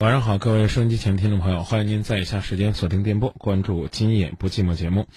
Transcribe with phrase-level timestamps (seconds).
[0.00, 5.08] 晚上好，各位收音机前听众朋友，欢迎您在以下时间锁定电波，关注《今夜不寂寞》节目。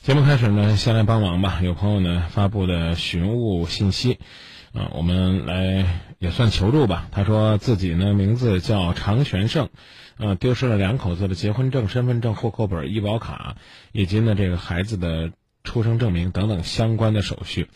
[0.00, 1.60] 节目开始呢，先来帮忙吧。
[1.62, 4.18] 有朋友呢发布的寻物信息，
[4.72, 7.08] 啊，我们来也算求助吧。
[7.12, 9.68] 他说自己呢名字叫常全胜，
[10.16, 13.56] 呃，丢失了两口子的结婚证、身份证、户口本、医保卡，
[13.92, 17.68] 以及呢这个孩子的出生证明等等相关的手续。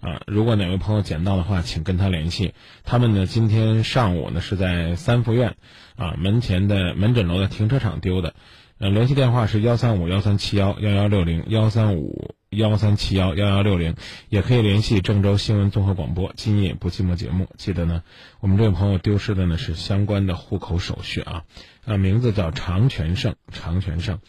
[0.00, 2.54] 啊，如果哪位朋友捡到的话，请跟他联系。
[2.84, 5.56] 他们呢，今天上午呢是在三福院，
[5.96, 8.34] 啊门前的门诊楼的停车场丢的。
[8.78, 13.96] 呃，联系电话是幺三五幺三七幺幺幺六零幺三五幺三七幺幺幺六零，
[14.28, 17.48] 也可以联系郑州新闻综合广播《今夜不寂寞》节目。
[17.56, 18.04] 记得呢，
[18.38, 21.42] 我们这位朋友丢失的呢是相关的户口手续啊，
[21.86, 24.20] 啊，名字叫常全胜，常全胜。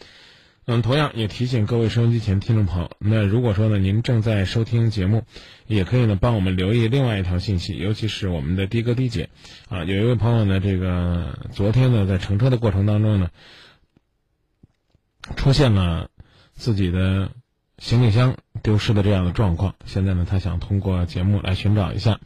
[0.72, 5.24] 嗯，同样也提醒各位收音机前听众朋友，那如果说呢您正在收听节目，
[5.66, 9.30] 也可以呢帮我们留意另外一条信息，尤其是我们的的哥的姐，
[9.68, 13.30] 啊，有一位朋友呢，这个昨天呢在乘车的过程当中呢，
[15.34, 16.08] 出现了
[16.52, 17.32] 自己的
[17.78, 22.20] 行李箱丢失的这样的状况，现在呢他想通过节目来寻找一下，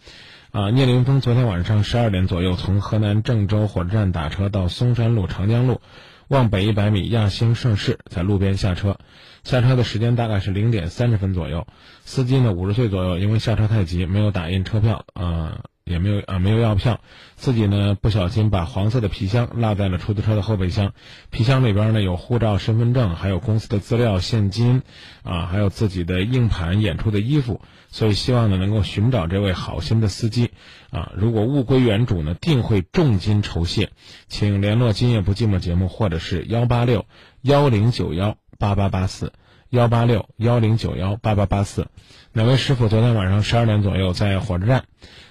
[0.50, 5.80] 啊，聂林峰昨天晚上十二点左右从河南郑州火车站打车到嵩山路长江路。
[6.28, 8.98] 往北一百米，亚星盛世在路边下车，
[9.42, 11.66] 下车的时间大概是零点三十分左右。
[12.04, 17.00] 司机呢五十岁左右，因为下车太急，没有打印车票，啊，也没有啊没有要票，
[17.36, 20.92] 自己呢不小心把黄色的皮箱落在了出租车的后备箱，
[21.30, 24.82] 皮箱里边呢有护照、身份证，还有公司的资料、现金，
[25.22, 27.60] 啊，还有自己的硬盘、演出的衣服。
[27.88, 30.50] 所以希望呢能够寻找这位好心的司机，
[30.94, 33.90] 啊，如果物归原主呢，定会重金酬谢，
[34.28, 37.04] 请联络《今夜不寂寞》节目，或者是幺八六
[37.42, 39.32] 幺零九幺八八八四
[39.70, 41.88] 幺八六幺零九幺八八八四。
[42.32, 44.84] 哪位师傅昨天晚上十二点左右在火车站，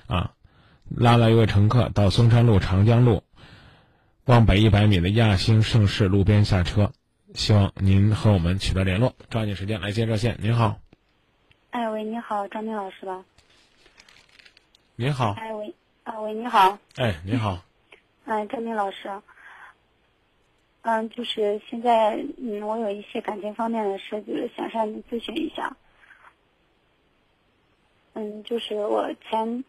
[0.08, 0.32] 啊，
[0.90, 3.24] 拉了一位乘客到嵩山路长江路
[4.26, 6.92] 往北一百米的亚星盛世路边下车，
[7.34, 10.38] 希望您和我们取得联络，抓紧时间来接热线。
[10.42, 10.80] 您好。
[11.70, 13.24] 哎喂，你好，张明老师吧？
[14.96, 15.34] 您好。
[15.40, 15.74] 哎喂，
[16.04, 16.78] 啊喂，你好。
[16.98, 17.58] 哎，你好。
[18.26, 19.10] 哎， 张明老师。
[20.84, 25.76] 嗯，就是现在，嗯，我有一些感情方面的事，就是想向您咨询一下。
[28.14, 29.64] 嗯，就是我前，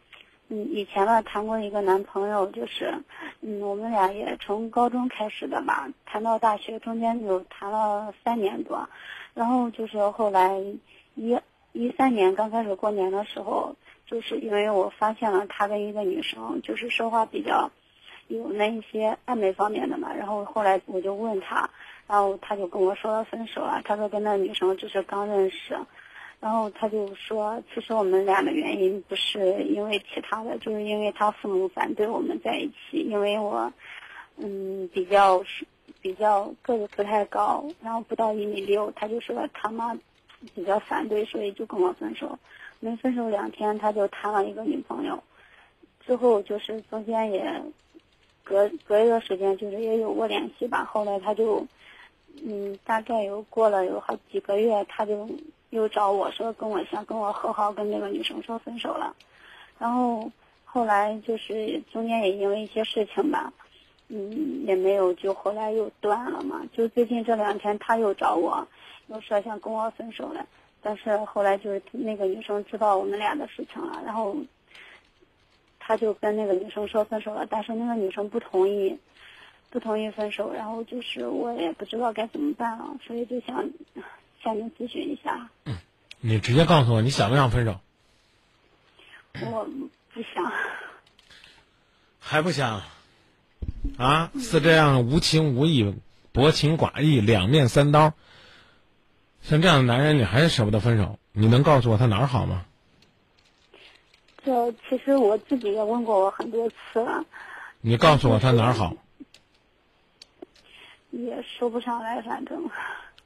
[0.49, 2.93] 嗯，以前吧谈过一个男朋友，就是，
[3.41, 8.87] 嗯，我们俩也从高中开始的吧，谈到大学，中间有谈了三年多，
[9.33, 10.59] 然后就是后来
[11.15, 11.35] 一。
[11.77, 13.75] 一三年刚开始过年的时候，
[14.07, 17.71] 就是因为我发现了他跟一个女生就是说话比较
[18.29, 21.69] 有那一些暧昧方面的嘛，然后后来我就问他，
[22.07, 23.81] 然后他就跟我说分手了。
[23.85, 25.79] 他说跟那女生只是刚认识，
[26.41, 33.73] 然后他就说其实我们俩的原因不是因为其他的，就是因为他父母反对我们在一起，因为我
[34.37, 35.43] 嗯比较
[36.01, 39.97] 比较个子不太高，然后不到一米六，他就说他妈。
[40.55, 42.39] 比较反对，所以就跟我分手。
[42.81, 45.23] 没分手两天，他就谈了一个女朋友。
[46.01, 47.63] 之后就是中间也
[48.43, 50.85] 隔隔一段时间，就是也有过联系吧。
[50.85, 51.67] 后来他就，
[52.45, 55.29] 嗯，大概有过了有好几个月，他就
[55.71, 59.15] 又找我说跟我想跟我和好，跟那个女生说分手了。
[59.79, 60.31] 然后
[60.65, 63.53] 后来就是中间也因为一些事情吧，
[64.09, 66.61] 嗯，也没有，就后来又断了嘛。
[66.73, 68.67] 就最近这两天他又找我。
[69.09, 70.47] 又说想跟我分手了，
[70.85, 74.37] 但是后来就是那个女生知道我们俩的事情了，然后
[75.81, 78.99] 他就跟那个女生说分手了，但是那个女生不同意，
[79.71, 83.65] 不同意分手，然后就是我也不知道该怎么办了，所以就想
[84.43, 85.49] 向您咨询一下。
[85.65, 85.79] 嗯，
[86.21, 87.81] 你直接告诉我你想不想分手？
[89.51, 89.67] 我
[90.13, 90.53] 不想。
[92.21, 92.83] 还不想？
[93.97, 95.95] 啊，是这样无情无义、
[96.33, 98.13] 薄情寡义、两面三刀。
[99.45, 101.19] 像这样的男人，你还是舍不得分手？
[101.33, 102.65] 你能告诉我他哪儿好吗？
[104.43, 107.27] 这其实我自己也问过我很多次了。
[107.83, 108.97] 你告诉我他哪儿好？
[111.11, 112.71] 也说不上来，反正，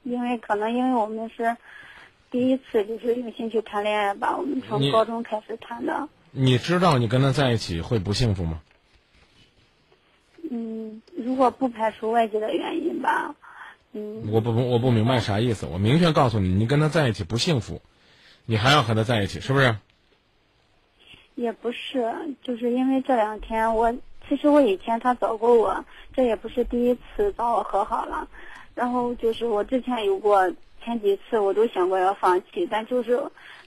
[0.03, 1.55] 因为可能因为我们是
[2.29, 6.09] 第一次就是用心去谈恋爱吧，我们从高中开始谈的。
[6.31, 8.61] 你知道你跟他在一起会不幸福吗？
[10.51, 13.35] 嗯，如果不排除外界的原因吧。
[13.91, 15.65] 嗯，我不我不明白啥意思。
[15.65, 17.81] 我明确告诉你，你跟他在一起不幸福，
[18.45, 19.75] 你还要和他在一起，是不是？
[21.35, 22.13] 也不是，
[22.43, 23.91] 就是因为这两天我
[24.27, 28.27] 其实我以前他找过我，这也不是第一次找我和好了。
[28.75, 30.53] 然后就是我之前有过
[30.83, 33.19] 前几次，我都想过要放弃，但就是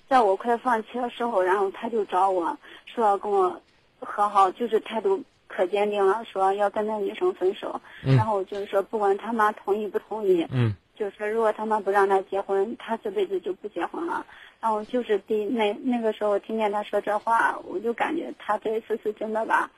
[0.08, 3.60] 在我快放弃的时候，然后他就找我说要跟我
[4.00, 5.22] 和好，就是态度
[5.54, 7.80] 可坚定了，说要跟那女生分手。
[8.04, 14.24] 嗯然后就是说，不管他妈同意不同意，嗯就是说如果他妈不让他结婚，他这辈子就不结婚了。
[14.60, 19.70] 然后就是第那那个时候听见他说这话，我就感觉他这一次是真的吧，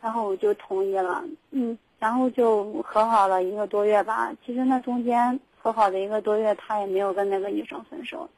[0.00, 4.32] 然后我就同意了，嗯，然后就和好了一个多月吧。
[4.44, 8.28] 其实那中间和好的一个多月，他也没有跟那个女生分手，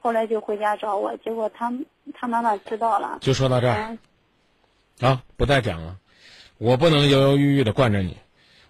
[0.00, 1.72] 后来就回家找我，结果他
[2.12, 3.74] 他妈妈知道了，就说到这儿
[5.00, 5.96] 嗯啊，不再讲了。
[6.62, 8.16] 我不能犹犹豫豫的惯着你，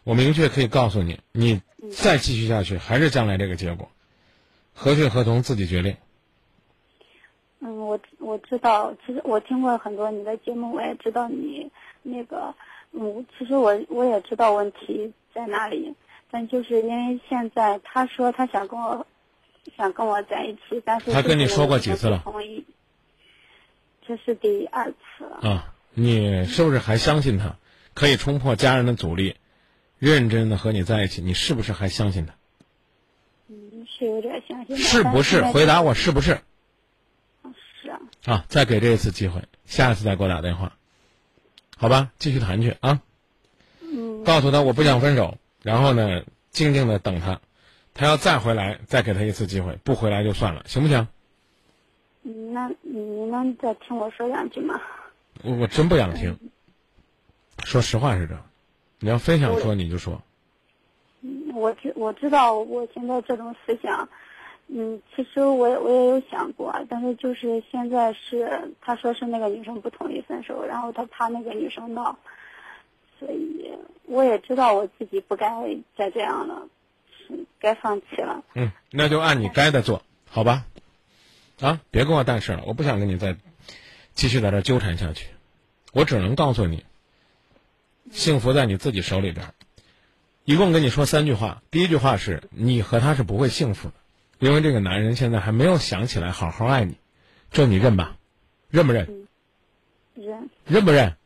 [0.02, 1.60] 我明确可以告诉你，你
[1.90, 3.90] 再继续下去还是将来这个结果。
[4.72, 5.94] 何去何从自己决定。
[7.60, 11.70] 嗯，我我知道，其实我听过很多你的节目，我也知道你
[12.02, 12.54] 那个，
[12.92, 15.92] 嗯，其实我我也知道问题在哪里，
[16.30, 19.06] 但就是因为现在他说他想跟我，
[19.76, 22.64] 想跟我在一起，但是他跟你说过几次了同意，
[24.06, 25.40] 这是第二次了。
[25.42, 27.58] 啊，你是不是还相信他
[27.94, 29.36] 可以冲破家人的阻力，
[29.98, 31.22] 认真的和你在一起？
[31.22, 32.34] 你是不是还相信他？
[33.48, 34.76] 嗯，是有点相信。
[34.76, 35.42] 是不是？
[35.42, 36.40] 回答我是不是？
[37.82, 40.76] 是啊，啊，再给这一次机会，下一次再给我打电话，
[41.76, 42.12] 好吧？
[42.18, 43.02] 继续谈去啊。
[43.80, 47.40] 嗯，告诉他我不想分手，然后呢，静静的等他，
[47.92, 51.08] 他要再回来，再给他一次机会，不回来就算了，行不行？
[52.24, 54.80] 嗯那你能再听我说两句吗？
[55.42, 56.38] 我我真不想听，
[57.64, 58.44] 说实话是这样，
[59.00, 60.22] 你要非想说你就说，
[61.22, 64.08] 嗯，我知我知道我现在这种思想，
[64.68, 72.18] 嗯，其实我也我也有想过，但是就是现在是他说是那个女生不同意分手，然后他怕那个女生闹，
[73.18, 73.72] 所以
[74.06, 75.50] 我也知道我自己不该
[75.96, 76.68] 再这样了，
[77.10, 78.44] 是该放弃了。
[78.54, 80.64] 嗯，那就按你该的做，好吧？
[81.60, 83.36] 啊，别跟我但是了，我不想跟你再
[84.14, 85.28] 继续在这纠缠下去，
[85.92, 86.84] 我只能告诉你，
[88.12, 89.54] 幸福在你自己手里边儿。
[90.44, 93.94] 一共跟你说三句话，第一句话是你和他是不会幸福的，
[94.38, 96.96] 因为这个男人现在还没有想起来好好爱你，
[97.50, 98.16] 这你认吧？
[98.68, 99.26] 认不认？
[100.14, 101.16] 认认不认？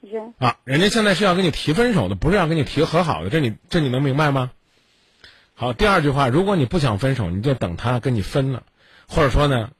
[0.00, 4.52] 认啊，人家现在是要跟你提分手的，不是要跟你提和好的，这你这你能明白吗？
[5.54, 8.62] 好，第二句话，如果你不想分手，你就等他跟你分了，
[9.08, 9.72] 或者说呢，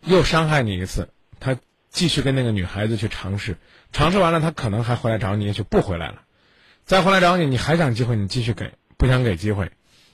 [0.00, 1.08] 又伤害你一次，
[1.40, 1.56] 他
[1.90, 3.58] 继续跟那个女孩子去尝试，
[3.92, 6.22] 尝试完了，他可能还回来找你，也许不回来了，
[6.84, 9.70] 再回来找你，你还想机会，你继续给，不想给机会，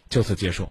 [0.09, 0.71] 就此结束。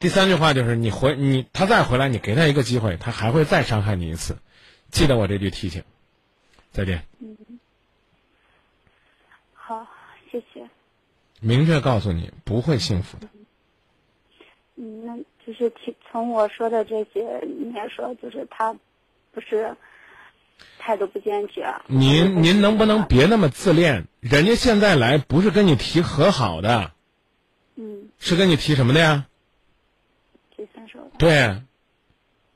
[0.00, 4.36] 第三句话就是你回你他再回来，你给他一个机会，他还会再伤害你一次，
[4.90, 5.84] 记得我这句提醒。
[6.72, 7.04] 再见。
[9.52, 9.86] 好，
[10.30, 10.68] 谢谢。
[11.40, 13.28] 明确告诉你不会幸福的。
[14.74, 15.16] 嗯，那
[15.46, 18.76] 就是听从我说的这些里面说，就是他
[19.30, 19.76] 不是
[20.78, 21.74] 态度不坚决。
[21.86, 24.06] 您您能不能别那么自恋？
[24.20, 26.92] 人家现在来不是跟你提和好的，
[27.76, 29.26] 嗯，是跟你提什么的呀？
[30.56, 31.10] 提分手。
[31.18, 31.62] 对，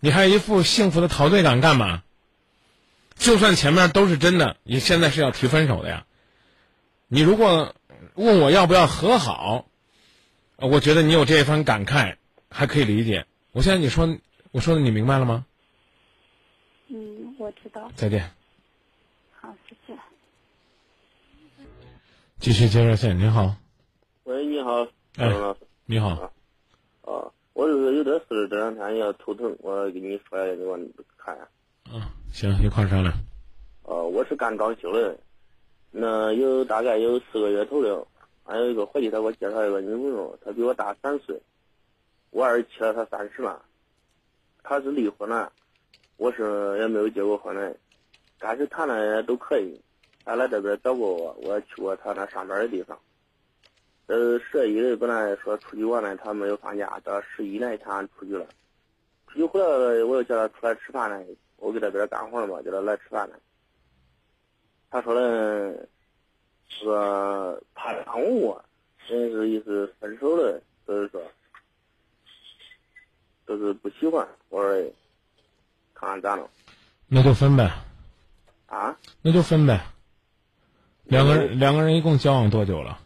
[0.01, 2.03] 你还一副幸福的陶醉感干嘛？
[3.17, 6.05] 就算前面都是真的，你现在是要提分手的呀？
[7.09, 7.75] 你如果
[8.15, 9.67] 问我要不要和好，
[10.57, 12.17] 呃我觉得你有这一番感慨
[12.51, 13.27] 还可以理解。
[13.53, 14.19] 我现在你说
[14.53, 15.47] 我说的你明白了吗？
[17.49, 17.91] 嗯，我知道。
[17.97, 18.31] 再见。
[19.33, 19.99] 好，谢谢。
[22.39, 23.57] 继续接热线，您好，
[24.25, 24.87] 喂，你好，
[25.17, 25.55] 哎。
[25.87, 26.09] 你好，
[27.03, 30.79] 啊，我就是有点事，这两天也头疼，我给你说一下，你我
[31.17, 31.49] 看一下。
[31.91, 33.15] 嗯，行，一块儿商量。
[33.85, 35.19] 呃，我是干装修的，
[35.91, 38.07] 那有大概有四个月头了。
[38.45, 41.41] 还有一个伙计，他给我介绍一个女朋友，她比我大三岁，
[42.31, 43.63] 我二十七了，她三十了。
[44.63, 45.51] 她是离婚了，
[46.19, 47.75] 我是也没有结过婚的。
[48.39, 49.81] 但是谈的也都可以，
[50.25, 52.97] 她来这边找过我，我也去过他那上班的地方。
[54.07, 58.47] 呃，十一的本来说出去玩呢，他没有放假，到十一那一天出去了。
[59.27, 63.37] 出去回来了，我又叫他出来吃饭呢，我给这边干活嘛，叫他来吃饭呢。
[64.91, 65.89] 他说的，
[66.69, 68.65] 说怕耽误我，
[69.07, 71.23] 人是意思分手了，所以说，
[73.47, 74.27] 就是不喜欢。
[74.49, 74.93] 我说，
[75.99, 76.49] 看看咋弄
[77.09, 77.73] 那就分呗，
[78.67, 78.97] 啊？
[79.21, 79.85] 那就分呗。
[81.03, 83.01] 两个人两个人一共交往多久了？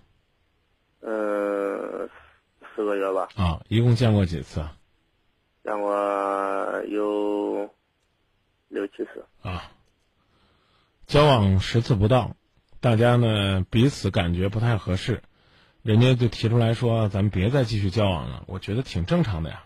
[1.01, 2.09] 呃，
[2.75, 4.77] 四个月吧，啊，一共见过几次啊？
[5.65, 7.71] 见过有
[8.69, 9.25] 六七次。
[9.41, 9.71] 啊，
[11.07, 12.37] 交往十次不到，
[12.81, 15.23] 大家呢彼此感觉不太合适，
[15.83, 19.65] 人家就提出来说咱们别再继续交往了，我觉得挺正常的呀，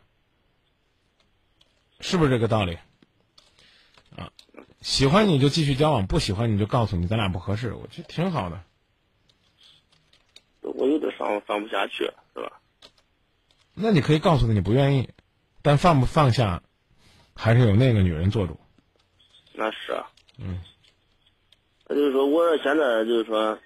[2.00, 2.78] 是不是这个道理？
[4.16, 4.32] 啊，
[4.80, 8.62] 喜欢你就继续交往，不喜欢你就告诉你咱俩不合适，我觉得挺好的。
[10.62, 12.60] 我有点放放不下去，是吧？
[13.74, 15.10] 那你可以告诉他你不愿意，
[15.62, 16.62] 但放不放下，
[17.34, 18.58] 还是有那个女人做主。
[19.52, 20.10] 那是啊。
[20.38, 20.60] 嗯。
[21.88, 23.58] 那就是说，我现在就是说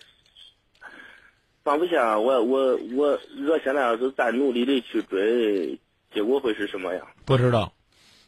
[1.62, 5.80] 放不下，我我我，我现在要是再努力的去追，
[6.12, 7.08] 结果会是什么样？
[7.24, 7.72] 不知道，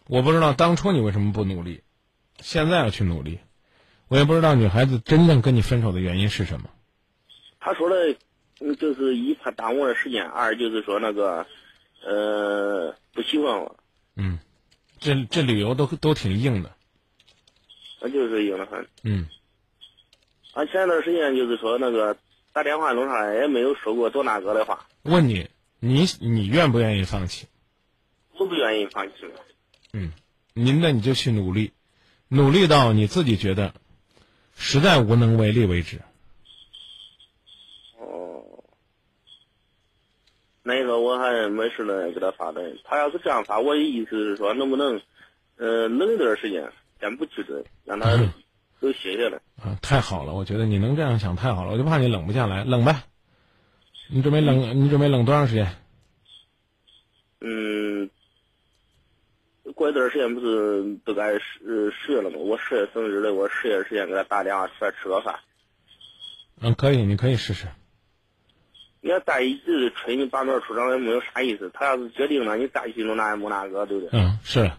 [0.07, 1.83] 我不知道当初你为什么不努力，
[2.43, 3.39] 现在要去努力。
[4.09, 6.69] 我也不知道女孩子真正跟你分手的原因是什么。
[7.59, 8.15] 他说的，
[8.75, 11.47] 就是一怕耽误了时间，二就是说那个，
[12.05, 13.77] 呃，不喜欢我。
[14.17, 14.39] 嗯，
[14.99, 16.71] 这这理由都都挺硬的。
[18.01, 18.87] 那就是硬的很。
[19.05, 19.27] 嗯。
[20.53, 22.19] 啊，前段时间就是说那个
[22.53, 24.87] 打电话弄上来也没有说过多那个的话。
[25.03, 25.49] 问你，
[25.81, 27.47] 你你愿不愿意放弃？
[28.37, 29.13] 我不愿意放弃。
[29.93, 30.13] 嗯，
[30.53, 31.73] 您那你就去努力，
[32.33, 33.75] 努力到你自己觉得
[34.57, 36.01] 实在无能为力为止。
[37.99, 38.43] 哦，
[40.63, 42.63] 那个我还没事呢给他发的。
[42.85, 45.01] 他要是这样发，我的意思是说，能不能
[45.57, 48.11] 呃冷一段时间，先不去追，让他。
[48.81, 49.79] 都歇下来啊！
[49.81, 53.05] 太好了，我觉得你能这样想太好了，我就怕你冷不下来，冷呗。
[54.09, 54.83] 你准备冷？
[54.83, 55.73] 你准备冷多长时间？
[57.41, 58.11] 嗯，
[59.75, 62.37] 过一段时间不是都该十十月了吗？
[62.39, 65.39] 我十月生日了，我十月时间给他打电话出来吃个饭。
[66.61, 67.67] 嗯，可以，你可以试试。
[69.01, 71.71] 你要再一直吹你拔苗出长也没有啥意思。
[71.75, 74.11] 他要是决定了，你再去弄那也没那个，对不对？
[74.21, 74.71] 嗯，是。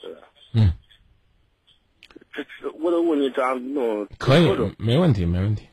[0.00, 0.16] 是。
[0.52, 0.72] 嗯。
[2.32, 5.66] 这这，我都问你这样弄可以，没问题，没问题。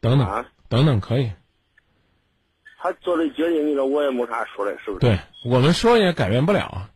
[0.00, 1.30] 等等，啊等等，可以。
[2.78, 5.00] 他做的决定，你说我也没啥说的，是不是？
[5.00, 6.90] 对我们说也改变不了啊。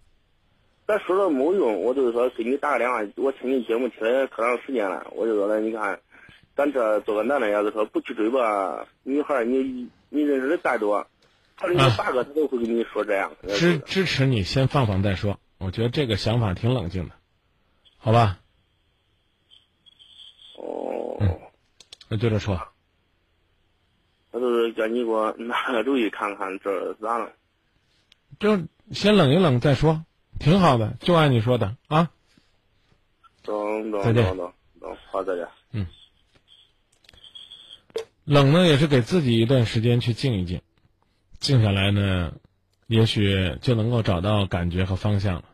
[0.86, 5.98] 咱说了没用，我就是说给你打个电话，我听你节目听了可长时间了，我就说了，你看，
[6.54, 11.06] 咱这做个男的，要是说不去追吧，女孩你你认识的再多，
[11.56, 13.32] 他认识八个他都会跟你说这样。
[13.48, 17.14] 支支持你先放放再说，我觉得这个想法挺冷静的，
[17.98, 18.38] 好吧？
[21.18, 21.38] 嗯，
[22.08, 22.60] 那就这说。
[24.30, 27.32] 我就是叫你给我拿个主意，看看这咋了。
[28.38, 28.58] 就
[28.92, 30.04] 先冷一冷再说，
[30.38, 32.10] 挺好的，就按你说的啊。
[33.42, 34.52] 等等等等，
[35.10, 35.46] 好，再见。
[35.72, 35.86] 嗯。
[38.24, 40.60] 冷呢，也是给自己一段时间去静一静，
[41.38, 42.34] 静下来呢，
[42.88, 45.44] 也许就能够找到感觉和方向了。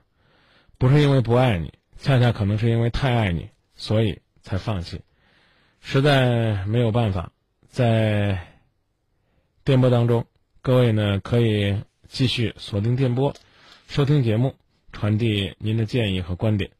[0.78, 5.02] 不是因为不爱你，恰恰可能是因为太爱你，所以才放弃。
[5.80, 7.32] 实在没有办法，
[7.68, 8.46] 在
[9.64, 10.26] 电波当中，
[10.62, 13.34] 各位呢可以继续锁定电波，
[13.86, 14.54] 收听节目，
[15.02, 16.71] 传递您的建议和观点。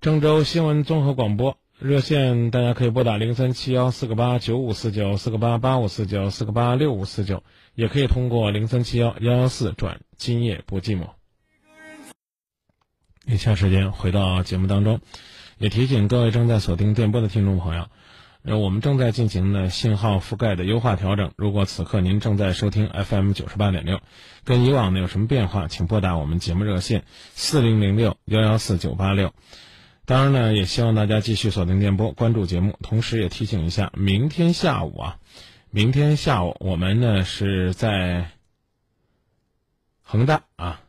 [0.00, 7.42] 郑州新闻综合广播热线，大家可以拨打零三七幺四个八九五四九四个八八五四九四个八六五四九，
[7.74, 11.10] 也可以通过零三七幺幺幺四转今夜不寂寞。
[13.26, 14.98] 以下时间回到节目当中。
[15.58, 17.88] 也提醒各位正在锁定电波的听众朋友，
[18.46, 21.32] 呃，我们正在进行呢信号覆盖的优化调整。
[21.34, 24.00] 如果此刻您正在收听 FM 九十八点六，
[24.44, 27.02] 跟以往呢有什么变化，请拨打我们节目热线
[27.34, 29.34] 四零零六幺幺四九八六。
[30.04, 32.78] 当然呢，也希望大家继续锁定电波，关注节目。
[32.82, 35.18] 同时也提醒一下，明天下午啊，
[35.72, 38.30] 明天下午我们呢是在
[40.02, 40.80] 恒大啊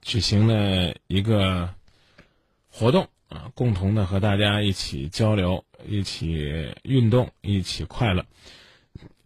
[0.00, 1.74] 举行了一个
[2.70, 3.08] 活动。
[3.28, 8.24] 啊，共同的和大家一起交流，一起运动，一起快乐。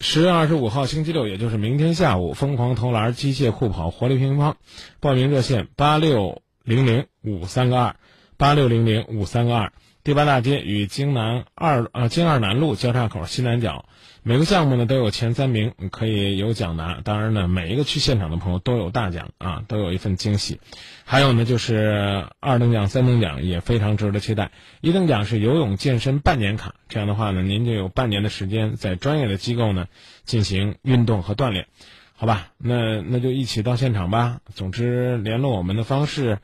[0.00, 4.54] 十月二十五号星期六，也就是明天下午，疯狂投篮、机械酷跑、活力乒乓，
[5.00, 7.96] 报名热线八六零零五三个二，
[8.36, 9.72] 八六零零五三个二。
[10.02, 13.84] 第八大街与京南二呃京二南路交叉口西南角。
[14.22, 20.60] 每个项目呢都有前三名可以有奖拿，当然呢每一个去现场的朋友都有大奖啊，都有一份惊喜。
[21.06, 24.50] 还有呢就是二等奖、三等奖也非常值得期待。
[24.82, 29.86] 一等奖是游泳健身半年卡，这样的话呢您就有半年的时间在专业的机构呢
[30.24, 31.66] 进行运动和锻炼，
[32.14, 32.48] 好吧？
[32.58, 34.40] 那那就一起到现场吧。
[34.54, 36.40] 总之联络我们的方式，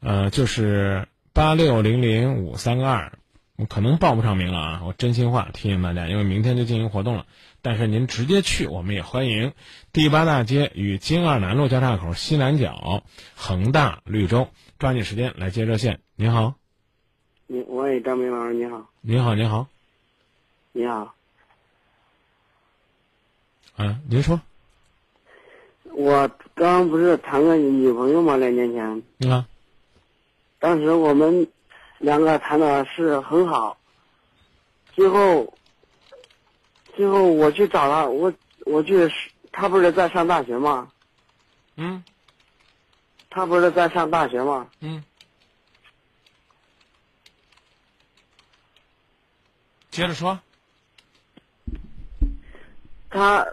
[0.00, 3.12] 呃就是八六零零五三个二。
[3.68, 4.82] 可能报不上名了啊！
[4.84, 7.24] 我真心话提醒大家，因为明天就进行活动了。
[7.62, 9.52] 但是您直接去，我们也欢迎。
[9.92, 13.04] 第八大街与京二南路交叉口西南角，
[13.36, 16.00] 恒大绿洲，抓紧时间来接热线。
[16.16, 16.54] 您好，
[17.46, 18.90] 你喂，张明老师，你好。
[19.00, 19.68] 您好，您好。
[20.72, 21.14] 你好。
[23.76, 24.40] 啊，您说。
[25.92, 28.36] 我刚不是谈个女朋友吗？
[28.36, 29.30] 两年前。
[29.30, 29.46] 啊。
[30.58, 31.46] 当时我们
[32.04, 33.78] 两个谈的是很好，
[34.92, 35.54] 最后，
[36.94, 38.30] 最后我去找他，我
[38.66, 39.10] 我去，
[39.50, 40.92] 他不是在上大学吗？
[41.76, 42.04] 嗯
[43.30, 44.68] 他不是在上大学吗？
[44.80, 45.02] 嗯，
[49.90, 50.38] 接着说。
[53.08, 53.46] 他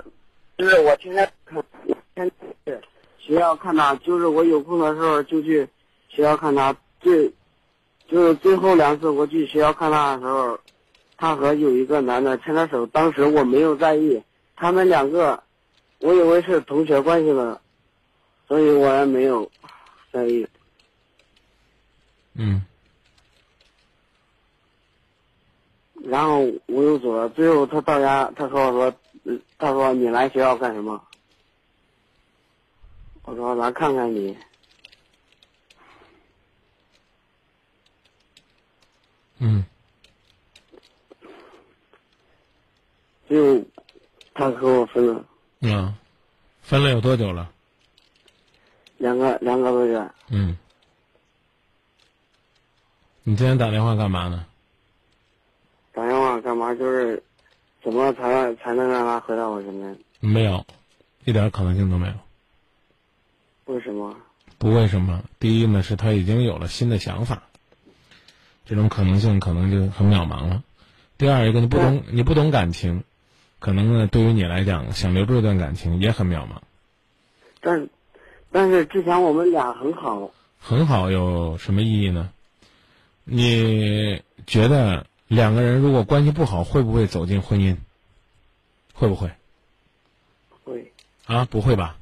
[0.57, 2.31] 就是我天天看，天天
[2.67, 2.79] 去
[3.17, 5.67] 学校看他，就是我有空的时候就去
[6.09, 6.75] 学校看他。
[6.99, 7.33] 最
[8.11, 10.59] 就是最后两次我去学校看他的时候，
[11.15, 14.21] 他和有一个男的牵着手，当时我没有在意，
[14.57, 15.41] 他们两个
[15.99, 17.61] 我以为是同学关系了，
[18.49, 19.49] 所以我也没有
[20.11, 20.45] 在意。
[22.33, 22.61] 嗯
[26.03, 31.01] 然后我又走了，最后他到家，他和我说，嗯他说你来学校干什么？
[33.23, 34.35] 我说来看看你。
[39.43, 39.65] 嗯
[43.27, 43.59] 就
[44.35, 45.25] 他和我分了
[45.73, 45.97] 啊，
[46.61, 47.51] 分了有多久了？
[48.97, 50.57] 两个两个多月，嗯。
[53.23, 54.45] 你今天打电话干嘛呢？
[55.91, 56.73] 打电话干嘛？
[56.75, 57.21] 就是
[57.83, 59.97] 怎么才才能让他回到我身边？
[60.19, 60.63] 没有，
[61.25, 62.13] 一点可能性都没有。
[63.65, 64.15] 为什么？
[64.57, 65.23] 不为什么？
[65.39, 67.43] 第一呢，是他已经有了新的想法，
[68.65, 70.63] 这种可能性可能就很渺茫了。
[71.17, 73.03] 第二一个，你不懂，你不懂感情，
[73.59, 76.61] 可能呢，对于你来讲，想留住这段感情也很渺茫。
[77.59, 77.89] 但
[78.51, 82.31] 但是之前我们俩很好，很好，有什么意义呢？
[83.23, 87.77] 你觉得两个人如果关系不好，会不会走进婚姻？
[88.93, 89.31] 会不会？
[90.63, 90.91] 会，
[91.25, 91.97] 啊，不会吧？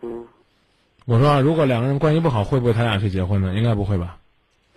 [0.00, 0.26] 嗯，
[1.04, 3.54] 我说啊，如果两个人关系不好，会不会他俩去结婚呢？
[3.54, 4.18] 应该不会吧？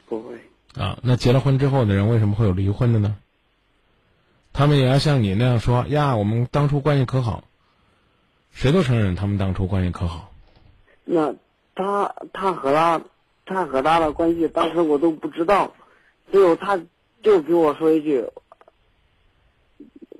[0.08, 0.36] 不会，
[0.78, 3.16] 啊，那结了婚之后的人为什么会有离婚的呢？
[4.52, 7.44] 他们也要像你那样说呀，我们当初关系可好，
[8.52, 10.32] 谁都承认他们当初关系可好。
[11.04, 11.34] 那
[11.76, 13.02] 他他和他
[13.46, 15.74] 他和他的关系，当时我都不知道，
[16.32, 16.82] 最后他
[17.22, 18.26] 就给我说一句：“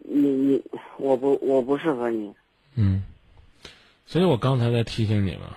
[0.04, 0.64] 你你
[0.98, 2.34] 我不我不适合你。
[2.76, 3.04] 嗯，
[4.06, 5.56] 所以我刚才在提醒你嘛，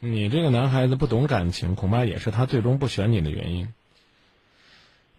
[0.00, 3.68] 你这个男孩子不懂感情，恐怕也是他最终不选你的原因。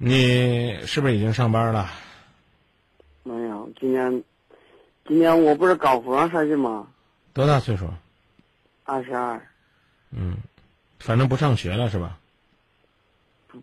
[0.02, 1.92] 你是不是已经上班了？”
[3.24, 4.24] 没有，今年
[5.06, 6.88] 今年我不是搞服装设计吗？
[7.34, 7.88] 多大岁数？
[8.86, 9.40] 二十二，
[10.12, 10.38] 嗯，
[11.00, 12.18] 反正不上学了是吧？
[13.48, 13.62] 不，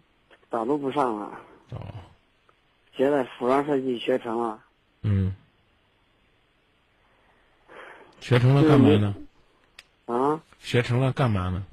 [0.50, 1.40] 早都不上了。
[1.70, 1.80] 哦，
[2.94, 4.62] 现在服装设计学成了，
[5.02, 5.34] 嗯，
[8.20, 9.14] 学成了干嘛呢？
[10.04, 11.64] 啊，学成了干嘛呢？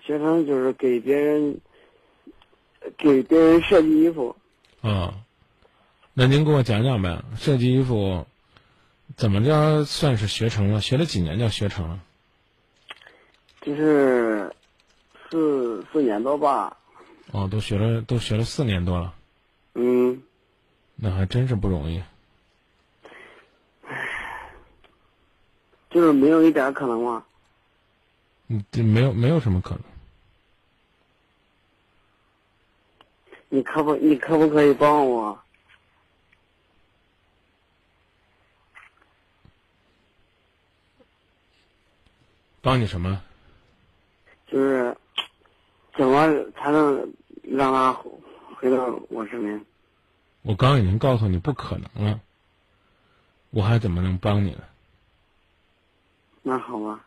[0.00, 1.60] 学成就是给别人
[2.98, 4.36] 给别人设计衣服。
[4.80, 5.14] 啊、
[6.12, 8.26] 那您给我讲讲呗，设计衣服
[9.16, 10.80] 怎么着算是学成了？
[10.80, 12.00] 学了几年叫学成了？
[13.60, 14.52] 就是
[15.30, 16.76] 四四年多吧，
[17.32, 19.14] 哦，都学了都学了四年多了，
[19.72, 20.22] 嗯，
[20.96, 22.02] 那还真是不容易。
[25.88, 27.24] 就是没有一点可能吗？
[28.48, 29.82] 嗯，这没有没有什么可能。
[33.54, 35.40] 你可不你可不可以帮我？
[42.60, 43.22] 帮你什么？
[44.48, 44.96] 就是
[45.96, 47.14] 怎么才能
[47.44, 47.92] 让他
[48.56, 49.64] 回到我身边？
[50.42, 52.20] 我刚已经告诉你不可能了，
[53.50, 54.64] 我还怎么能帮你呢？
[56.42, 57.06] 那好吧，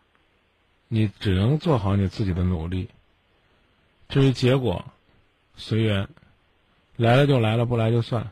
[0.87, 2.89] 你只能做好你自己的努力。
[4.07, 4.85] 至于结果，
[5.57, 6.07] 随缘，
[6.97, 8.27] 来了就来了，不来就算，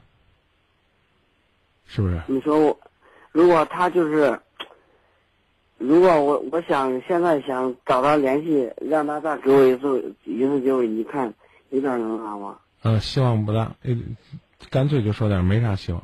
[1.88, 2.21] 是不是？
[2.28, 2.78] 你说我，
[3.32, 4.39] 如果他就是，
[5.78, 11.34] 如果我我想现在想找他联系，让他再给我一次一次机会，你看
[11.69, 12.58] 有点能啥吗？
[12.82, 13.95] 嗯，希望不大，呃
[14.69, 16.01] 干脆就说点没啥希望。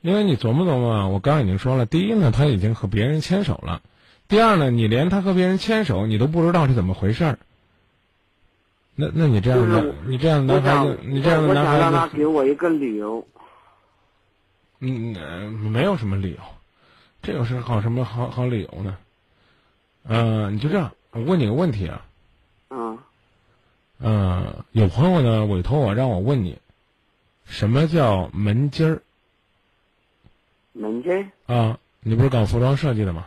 [0.00, 3.80] 因为你琢磨琢磨啊，我刚刚已经说了，第一呢，他已经和别人牵手了；
[4.28, 7.38] 第二呢，你连他和别人牵手你都不知道是怎么回事儿。
[9.00, 13.24] 那那你这样的就是，你这样的男孩子，你这样的我想让他男孩子，给我一个理由。
[14.80, 16.38] 嗯，呃没有什么理由，
[17.22, 18.98] 这有是好什么好好理由呢？
[20.08, 22.04] 嗯、你就这样，我问你个问题啊，
[22.66, 22.98] 啊，
[24.00, 26.58] 嗯、有朋友呢委托我让我问你，
[27.44, 29.02] 什么叫门襟儿
[30.72, 31.78] 门襟啊？
[32.00, 33.26] 你不是搞服装设计的吗？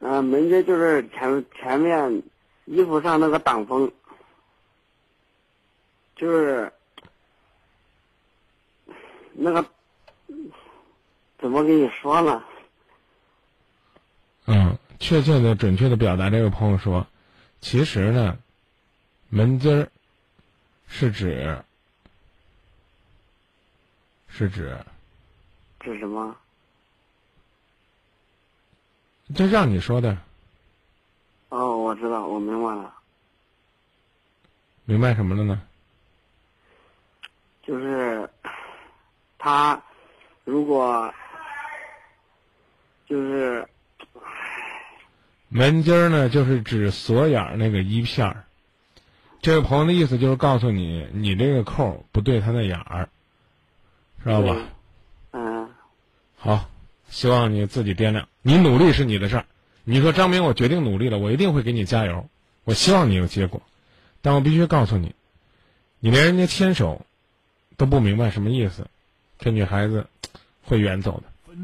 [0.00, 2.22] 啊，门襟就是前前面
[2.66, 3.90] 衣服上那个挡风，
[6.18, 6.72] 就是
[9.32, 9.64] 那个
[11.38, 12.44] 怎么跟你说呢？
[14.46, 17.06] 嗯，确切的、准确的表达，这位朋友说，
[17.60, 18.36] 其实呢，
[19.28, 19.88] 门襟儿
[20.88, 21.62] 是指
[24.26, 24.76] 是指，
[25.78, 26.36] 指什么？
[29.36, 30.18] 这让你说的，
[31.50, 32.92] 哦，我知道，我明白了，
[34.84, 35.62] 明白什么了呢？
[37.68, 38.30] 就是
[39.36, 39.82] 他
[40.44, 41.12] 如果
[43.06, 43.68] 就是
[45.50, 48.44] 门襟儿呢，就是指锁眼儿那个一片儿。
[49.42, 53.10] 这位朋友的意思就是告诉你，你这个扣不对他的眼儿，
[54.24, 54.56] 知道吧？
[55.32, 55.68] 嗯
[56.38, 56.70] 好，
[57.10, 58.30] 希望你自己掂量。
[58.40, 59.44] 你努力是你的事儿。
[59.84, 62.30] 你说张明，我决定努力了，我一定会给你加油。
[62.64, 63.60] 我希望你有结果，
[64.22, 65.14] 但我必须告诉你，
[66.00, 67.04] 你连人家牵手
[67.78, 68.86] 都不明白什么意思，
[69.38, 70.06] 这女孩子
[70.64, 71.54] 会远走的。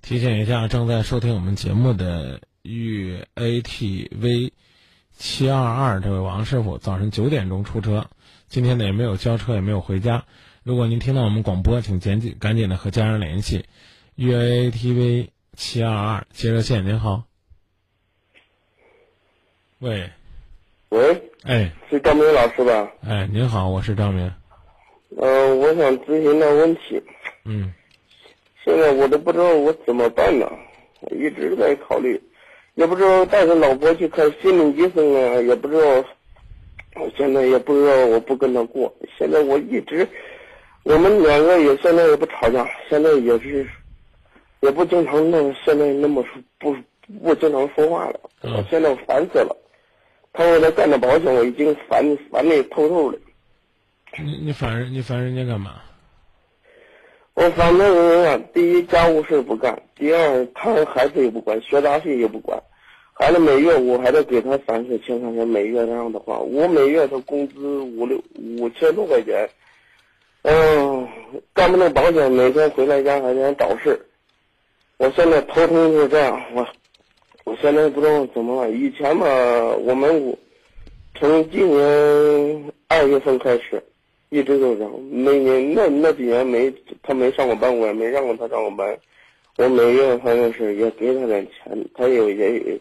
[0.00, 4.50] 提醒一下正在收听我们节目的豫 ATV
[5.12, 8.08] 七二二这位王师傅，早晨九点钟出车，
[8.48, 10.24] 今天呢也没有交车，也没有回家。
[10.62, 13.64] 如果您听到我们广播，请赶紧赶紧的和家人联系。
[14.14, 17.24] 豫 ATV 七二二接热线，您好。
[19.78, 20.10] 喂，
[20.90, 22.88] 喂，哎是张明老师吧？
[23.02, 24.32] 哎，您好，我是张明。
[25.18, 27.02] 嗯、我想咨询个问题。
[27.44, 27.72] 嗯
[28.64, 30.48] 现在我都不知道我怎么办呢，
[31.00, 32.20] 我一直在考虑，
[32.76, 36.04] 也不知道带着老婆去看心理医生啊，也不知道，
[36.94, 38.94] 我现在也不知道我不跟他过。
[39.18, 40.06] 现在我一直，
[40.84, 43.66] 我们两个也现在也不吵架，现在也是，
[44.60, 46.76] 也不经常那现在那么说不
[47.20, 48.20] 不经常说话了。
[48.42, 49.56] 嗯我现在我烦死了，
[50.32, 53.18] 他为了干的保险，我已经烦烦的透透了。
[54.18, 55.80] 你你烦人，你烦人家干嘛？
[57.34, 62.62] 我反正人，第一家务事不干，第二他孩子也不管，学杂费也不管，
[63.14, 69.48] 孩子每月我还得给他三四千块钱，每月这样的话，我每月他工资五六五千多块钱，
[70.42, 71.08] 嗯，
[71.54, 73.98] 干不动保险，每天回来家还得找事
[74.98, 76.68] 我现在头疼就是这样，我
[77.44, 78.70] 我现在不知道怎么办。
[78.70, 79.26] 以前嘛，
[79.76, 80.38] 我们我
[81.14, 83.82] 从今年二月份开始。
[84.32, 88.98] 一直都这样，每年那那几年没他没上过班，我也没让过他上过班。
[89.58, 92.80] 我每月反正是也给他点钱，他也也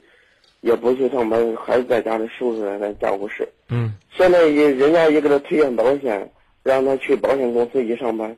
[0.61, 3.45] 也不去上班，还是在家里收拾在家务事。
[3.67, 6.31] 嗯现在也人家也给他推荐保险，
[6.63, 8.37] 让他去保险公司一上班，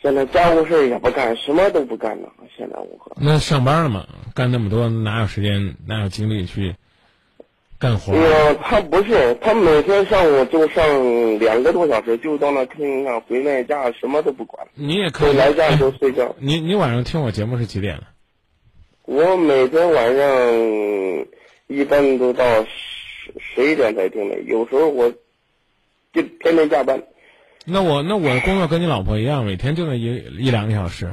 [0.00, 2.32] 现在家务事也不干，什么都不干了。
[2.56, 2.88] 现在我
[3.20, 6.74] 那上班了嘛，干那么多，哪有时间，哪有精力去
[7.78, 8.18] 干活哎？
[8.18, 16.34] 呀，他不是，他每天上午就上两个多小时，就到那厅上，回来家什么都不管，你也可以回来家就睡觉。
[16.38, 18.04] 你你晚上听我节目是几点了？
[19.04, 21.26] 我每天晚上
[21.66, 25.10] 一般都到十十一点才听的，有时候我
[26.12, 27.02] 就天天加班。
[27.64, 31.12] 那我那我工作跟你老婆一样，每天就那一一两个小时。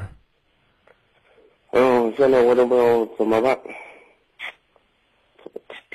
[1.71, 3.60] 嗯，现在我都不知道怎么办。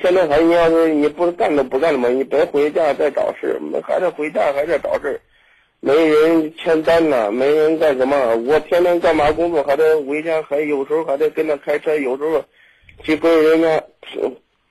[0.00, 5.20] 天天还你要是你不干都不干了嘛，你别回家再找事，还得回家还得找事，
[5.80, 8.16] 没人签单呢，没人干什么？
[8.36, 12.44] 我天天干嘛工作，还得回家，还有时候还得跟他开车，有时候
[13.02, 13.82] 去跟人家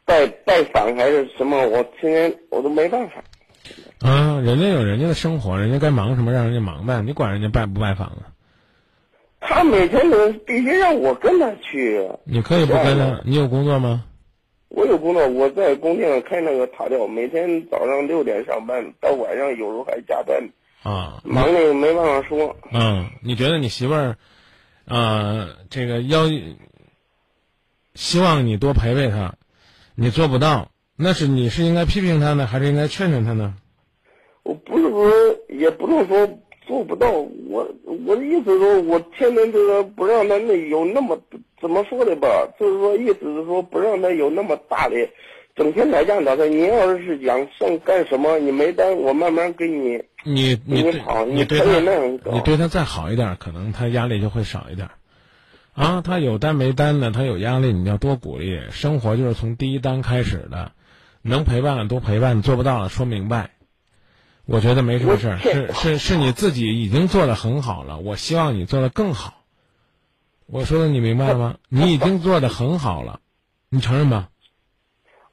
[0.06, 3.16] 拜拜访还是什么，我天天我都没办法。
[4.00, 8.32] 啊，人家有人家的生活，人家该忙什么让人家忙呗，你管人家拜不拜访啊？
[9.40, 12.10] 他每天都必须让我跟他去。
[12.24, 14.04] 你可以不跟他，你有工作吗？
[14.78, 20.50] 我有工作，我在工地上开那个塔吊，每天早上六点上班，到晚上有时候还加班，
[20.84, 22.56] 啊，忙的没办法说。
[22.72, 24.18] 嗯，你觉得你媳妇儿，
[24.86, 26.26] 啊，这个要
[27.96, 29.34] 希望你多陪陪她，
[29.96, 33.56] 你做不到，那是你是应该批评她呢，还是应该劝劝她呢？
[34.44, 35.12] 我不是说，
[35.50, 37.10] 也不能说做不到，
[37.50, 37.68] 我
[38.06, 41.20] 我的意思是说，我天天就是不让她那有那么
[41.60, 42.28] 怎么说的吧，
[42.60, 44.96] 就是说意思是说不让他有那么大的，
[45.56, 46.46] 整天在家找他。
[46.46, 50.04] 你要是想想干什么，你没单，我慢慢给你。
[50.24, 54.90] 你你你好你对你可以那样你对他再好一点，可能他压力就会少一点。
[55.74, 58.60] 啊，他有单没单的，他有压力，你要多鼓励。
[58.72, 60.72] 生活就是从第一单开始的，
[61.22, 63.52] 能陪伴了多陪伴，做不到了说明白。
[64.46, 69.37] 我觉得没什么事儿，是是是你自己已经做的很好了，我希望你做的更好。
[70.50, 71.58] 我说的你明白了吗？
[71.70, 73.20] 你已经做的很好了，
[73.70, 74.30] 你承认吧？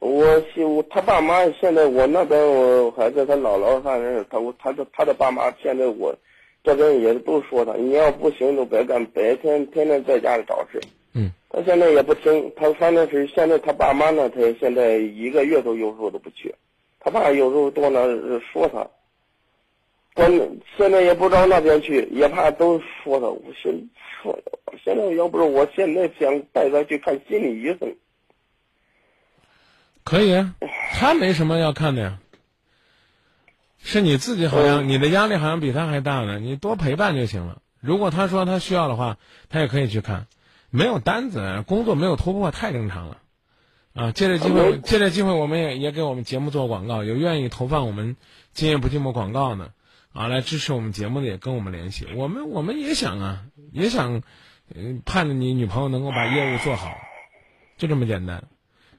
[0.01, 6.15] 我媳妇他爸妈现在我那边我孩子他姥姥那儿，他我他的他的爸妈现在我
[6.63, 10.81] 这边也都说他，你要不行就别干，白天天天在家里找事。
[11.15, 11.31] 嗯。
[11.49, 16.55] 他现在也不听，他反正是现在他爸妈呢，他现在一个月都有时候都不去，
[16.99, 18.05] 他爸有时候到那
[18.41, 18.85] 说他。
[20.15, 23.27] 关现在也不知道那边去，也怕都说他。
[23.27, 23.91] 我现
[24.23, 24.39] 说，
[24.85, 27.97] 现在要不是我现在想带他去看心理医生。
[30.05, 30.55] 可以啊，
[30.93, 32.19] 他没什么要看的呀。
[33.79, 37.61] 是你自己好像你的压力好像比他还大呢，你多陪伴就行了。
[37.81, 39.19] 如果他说他需要的话，
[39.51, 40.27] 他也可以去看。
[40.71, 43.19] 没有单子，工作没有突破，太正常了。
[43.95, 48.17] 啊，借这机会，借这机会，我们也也给我们节目做广告，有愿意投放我们
[48.53, 49.71] “今夜不寂寞”广告的，
[50.15, 52.07] 啊，来支持我们节目的也跟我们联系。
[52.15, 54.23] 我们我们也想啊，也想，
[54.73, 56.97] 嗯，盼着你女朋友能够把业务做好，
[57.77, 58.45] 就这么简单。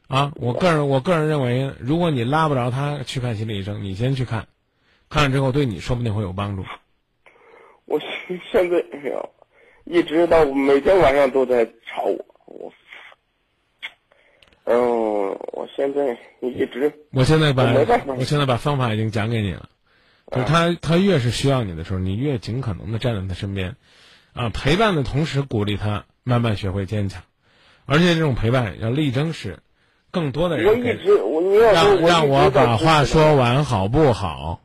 [0.10, 4.48] 啊，我个人我个人认为，如果你拉不着他去看心理医生，你先去看，
[5.10, 6.66] 看了之后对你说不定会有帮助。
[7.86, 7.98] 我
[8.52, 9.30] 现在哎呀，
[9.86, 12.74] 一直到每天晚上都在吵我，我，
[14.66, 17.64] 嗯，我现在一直，我现在把
[18.18, 19.70] 我现在把方法已经讲给你了，
[20.32, 23.76] 就是他他越是需要你的时候，你越尽可能的站在他身边，
[24.34, 27.24] 啊，陪伴的同时鼓励他慢慢学会坚强，
[27.86, 29.60] 而且这种陪伴要力争是
[30.12, 34.62] 更多的我一直我你要说让让我一直在我把话说完好不好？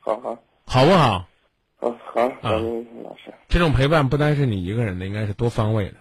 [0.00, 0.38] 好好。
[0.66, 1.28] 好不好？
[1.76, 2.32] 好好，啊。
[2.42, 5.96] 嗯，老师，这种陪伴不单是你一个人的，应该是多方位的，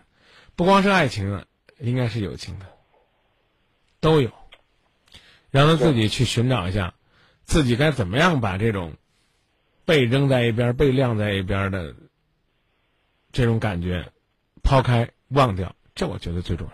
[0.55, 1.45] 不光是爱情的，
[1.79, 2.65] 应该是友情的，
[3.99, 4.31] 都有。
[5.51, 6.93] 让他自己去寻找一下，
[7.43, 8.93] 自己该怎么样把这种
[9.85, 11.93] 被扔在一边、被晾在一边的
[13.31, 14.05] 这种感觉
[14.63, 16.73] 抛开、忘掉，这我觉得最重要。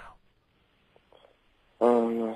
[1.79, 2.35] 嗯，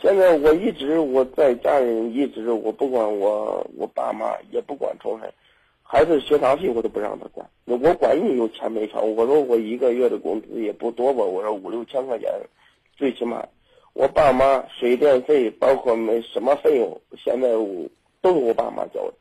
[0.00, 5.32] 现在我一直我在家里一直我不管我我爸妈也不管从谁，
[5.82, 12.30] 孩子学杂费我都不让他管，我管你有钱没钱，我说我一个月的工资也不多吧，我说五六千块钱，
[12.96, 13.48] 最起码，
[13.92, 17.88] 我爸妈水电费包括没什么费用，现在我
[18.20, 19.14] 都是我爸妈交的，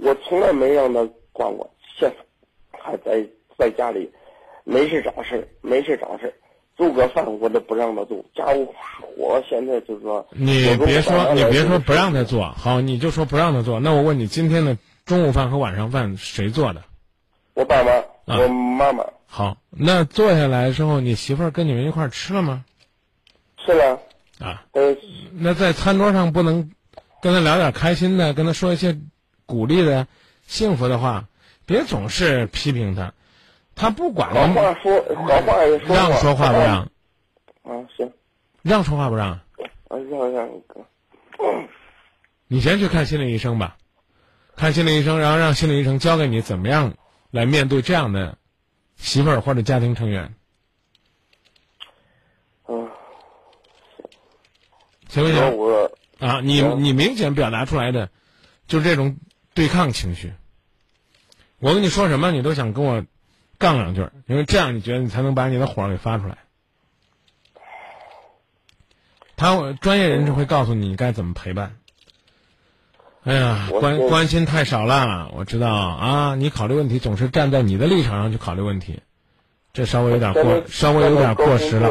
[0.00, 2.16] 我从来没让他管过，现在
[2.78, 3.26] 还在
[3.58, 4.10] 在家里，
[4.64, 6.34] 没事找事，没事找事。
[6.76, 8.72] 做个饭我都不让他做，家务
[9.16, 13.80] 活现在就是说，你别说，你别说不让他做好，你就说不让他做。
[13.80, 16.84] 那我问你，今天的中午饭和晚上饭谁做的？
[17.54, 17.90] 我爸妈，
[18.32, 22.64] 啊我妈妈好，那坐下来之后，你媳妇儿跟你们一块儿吃了吗？
[23.56, 24.00] 吃了，
[24.38, 24.96] 啊，呃，
[25.32, 26.70] 那在餐桌上不能
[27.20, 28.96] 跟他聊点开心的，跟他说一些
[29.48, 30.06] 鼓励的、
[30.46, 31.26] 幸福的话，
[31.64, 33.14] 别总是批评他。
[33.74, 36.82] 他不管好话，说，好话也说让说话不让，
[37.62, 38.12] 啊，行，
[38.62, 39.30] 让说话不让。
[39.30, 39.40] 啊，
[40.10, 40.84] 让让哥，
[41.38, 41.66] 嗯
[42.46, 43.78] 你先去看心理医生吧，
[44.54, 46.92] 看心理医生，然后让心理医生教给你怎么样
[47.30, 48.36] 来面对这样的
[48.96, 50.34] 媳妇儿或者家庭成员，
[52.66, 52.90] 嗯，
[55.08, 55.56] 行不行？
[55.56, 58.10] 我啊，你你明显表达出来的
[58.66, 59.16] 就是这种
[59.58, 60.32] 对抗情绪。
[61.58, 63.04] 我跟你说什么，你都想跟我
[63.58, 66.38] 杠两句儿，因为这样你觉得你才能把你的火儿给发出来。
[69.34, 71.74] 他专业人士会告诉你该怎么陪伴。
[73.24, 79.00] 哎呀，关关心太少了，我知道啊，你考虑问题总是站在你的立场上去考虑问题，
[79.72, 81.88] 这稍微有点过，稍微有点过时了。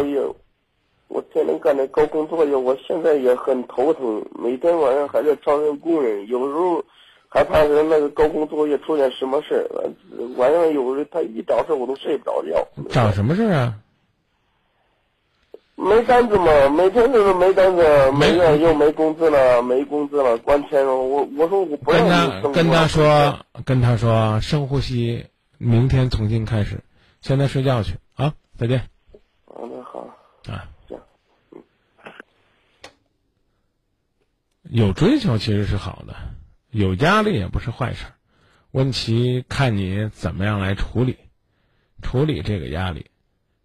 [1.09, 6.81] 我天天干那高空作业，我现在也很头疼，每天晚上还在招人工人，有时候
[7.29, 12.67] 还怕是那个高空作业出现什么事儿，呃晚上有时他一找事我都睡不着觉。
[12.89, 13.75] 找什么事儿啊？
[15.79, 20.95] 没单子嘛，每天都是没单子，没了又没工资了，没工资了，关天了。
[20.95, 25.27] 我我说我不让跟他跟他说，跟他说，深呼吸，
[25.59, 26.79] 明天重新开始，
[27.21, 28.79] 现在睡觉去啊，再见
[29.45, 29.99] 啊，那好，
[30.49, 30.65] 啊。
[30.87, 30.97] 行，
[34.63, 36.15] 有追求其实是好的，
[36.71, 38.05] 有压力也不是坏事，
[38.71, 41.17] 问题看你怎么样来处理，
[42.01, 43.09] 处理这个压力，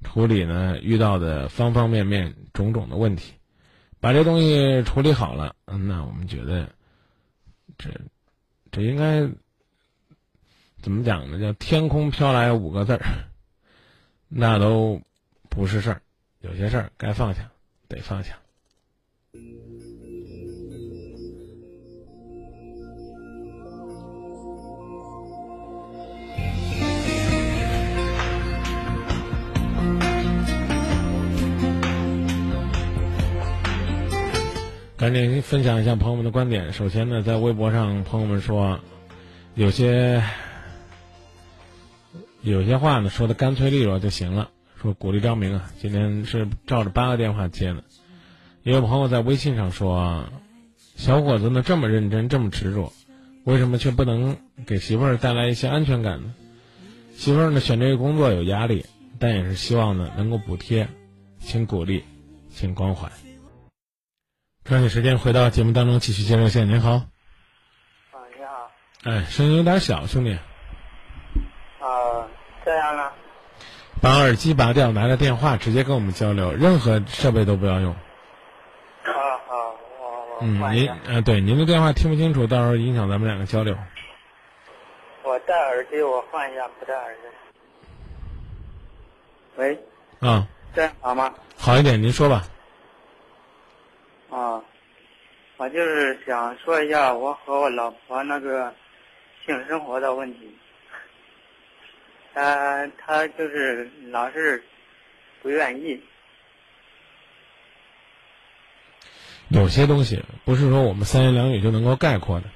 [0.04, 3.34] 处理呢遇到的方方面面种种的问题，
[4.00, 6.68] 把这东西处理好了，嗯，那我们觉得
[7.76, 7.90] 这
[8.70, 9.28] 这应该
[10.80, 11.38] 怎么讲呢？
[11.38, 13.02] 叫天空飘来五个字儿，
[14.28, 15.02] 那都
[15.48, 16.02] 不是事儿，
[16.40, 17.50] 有些事儿该放下
[17.88, 18.38] 得放下。
[35.02, 36.72] 赶紧分享一下朋友们的观点。
[36.72, 38.78] 首先呢，在微博上，朋友们说，
[39.56, 40.22] 有些
[42.40, 44.50] 有些话呢说的干脆利落就行了。
[44.80, 47.82] 说鼓励张明啊，今天是照着八个电话接的。
[48.62, 50.24] 也有朋友在微信上说，
[50.94, 52.92] 小伙子呢这么认真，这么执着，
[53.42, 54.36] 为什么却不能
[54.66, 56.32] 给媳妇儿带来一些安全感呢？
[57.16, 58.86] 媳妇儿呢选这个工作有压力，
[59.18, 60.86] 但也是希望呢能够补贴，
[61.40, 62.04] 请鼓励，
[62.54, 63.10] 请关怀。
[64.64, 66.68] 抓紧时间回到节目当中，继续接热线。
[66.68, 67.02] 您好，啊，
[68.36, 68.70] 你好，
[69.02, 70.38] 哎，声音有点小，兄弟，
[71.80, 72.28] 啊，
[72.64, 73.10] 这样呢？
[74.00, 77.92] 把耳机拔掉，拿着电话直接跟我们交流，任何设备都不要用。
[77.92, 79.10] 啊
[79.48, 80.88] 好，我我嗯，您。
[81.08, 83.76] 呃，对，您的电话听不清楚，到时候影响咱们两个交流。
[85.24, 87.20] 我戴耳机，我换一下，不戴耳机。
[89.56, 89.78] 喂，
[90.20, 91.34] 啊，这样好吗？
[91.58, 92.44] 好一点，您说吧。
[94.32, 94.64] 啊，
[95.58, 98.74] 我就是想说一下我和我老婆那个
[99.44, 100.56] 性生活的问题。
[102.32, 104.64] 她她就是老是
[105.42, 106.02] 不愿意。
[109.48, 112.46] 有些东西不是说我们三言两语就能够概括的。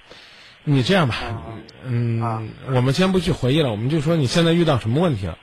[0.65, 1.15] 你这样吧，
[1.85, 2.43] 嗯，啊
[2.75, 5.39] 我们先不去回忆了，我们就说你现在遇到什么问题了？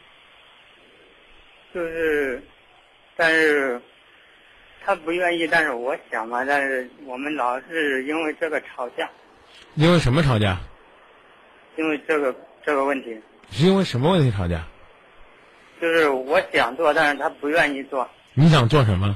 [1.74, 2.44] 就是，
[3.16, 3.80] 但是
[4.86, 9.10] 她不愿意，但是我想嘛，但是我们老是因为这个吵架，
[9.76, 10.58] 因为什么吵架？
[11.78, 13.18] 因为这个这个问题，
[13.50, 14.68] 是因为什么问题吵架？
[15.82, 19.16] 就是我想做，但是他不愿意做，你想做什么？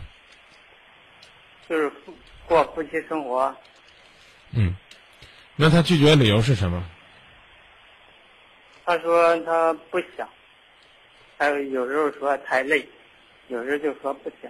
[1.68, 2.14] 就是夫
[2.48, 3.54] 过夫妻生活，
[4.54, 4.74] 嗯，
[5.58, 6.82] 那他拒绝的理由是什么？
[8.86, 10.28] 他说他不想，
[11.38, 12.88] 还有有时候说太累，
[13.50, 14.50] 有时候就说不想。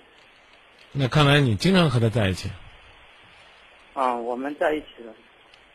[0.98, 2.50] 那看来你经常和他在一起。
[3.94, 5.14] 啊，我们在一起了，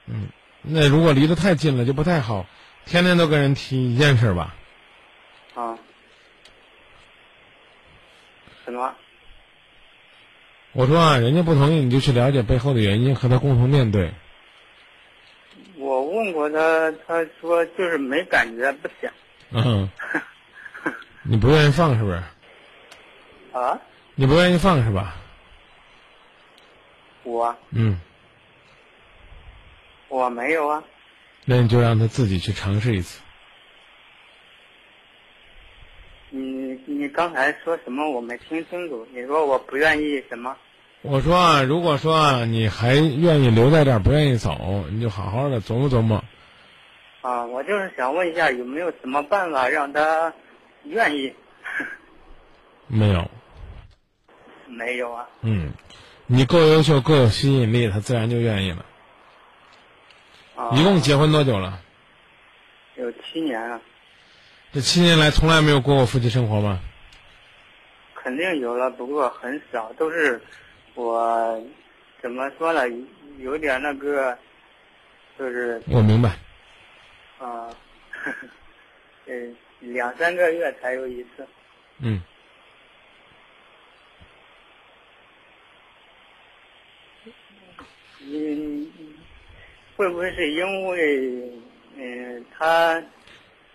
[0.06, 0.28] 嗯，
[0.62, 2.46] 那如果离得太近了就不太好，
[2.86, 4.54] 天天都跟人提一件事吧。
[5.54, 5.78] 啊，
[8.64, 8.94] 什么？
[10.72, 14.12] 我说啊，人家不同意，你就去了解背后的原因，和他共同面对。
[15.76, 19.12] 我问过他，他说就是没感觉，不想。
[19.50, 19.90] 嗯，
[21.22, 22.22] 你不愿意放是不是？
[23.52, 23.78] 啊，
[24.22, 25.16] 你不愿意放是吧？
[27.24, 27.98] 我嗯，
[30.06, 30.80] 我没有啊。
[31.44, 33.20] 那你就让他自己去尝试一次。
[36.30, 38.08] 你你刚才说什么？
[38.08, 39.04] 我没听清楚。
[39.12, 40.56] 你说我不愿意什么？
[41.00, 46.22] 我说啊，如果说啊，你还愿意留在这儿，不愿意走，你就好好的琢磨琢磨。
[47.22, 50.32] 啊，我就是想问一下，有没有什么办法让他
[50.84, 51.34] 愿意？
[52.86, 53.28] 没有，
[54.72, 55.28] 没有啊。
[55.42, 55.70] 嗯，
[56.26, 58.84] 你够优秀，够有吸引力，他自然就愿意了。
[60.56, 61.80] 啊，一共结婚多久了？
[62.96, 63.80] 有七年了，
[64.72, 66.80] 这七年来从来没有过过夫妻生活吗？
[68.14, 70.40] 肯定有了，不过很少，都是
[70.94, 71.60] 我
[72.20, 72.82] 怎么说呢？
[73.38, 74.36] 有点那个，
[75.38, 76.28] 就是我明白。
[77.38, 77.66] 啊，
[79.26, 79.34] 呃，
[79.80, 81.48] 两三个月才有一次。
[81.98, 82.20] 嗯，
[88.26, 88.90] 嗯，
[89.96, 91.50] 会不会是因为
[91.96, 93.02] 嗯他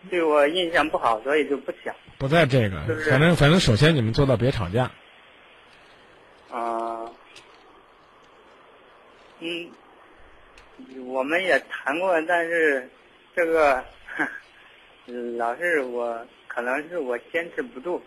[0.09, 4.91] 对我印象不好，所以就不想不在这个是，是反正反正，首先你们做到别吵架。
[6.49, 7.11] 啊？
[9.39, 9.69] 嗯，
[11.05, 12.89] 我们也谈过，但是
[13.35, 13.83] 这个
[15.37, 18.01] 老是我可能是我坚持不住，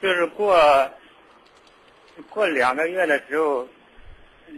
[0.00, 0.58] 就是过
[2.30, 3.68] 过两个月的时候，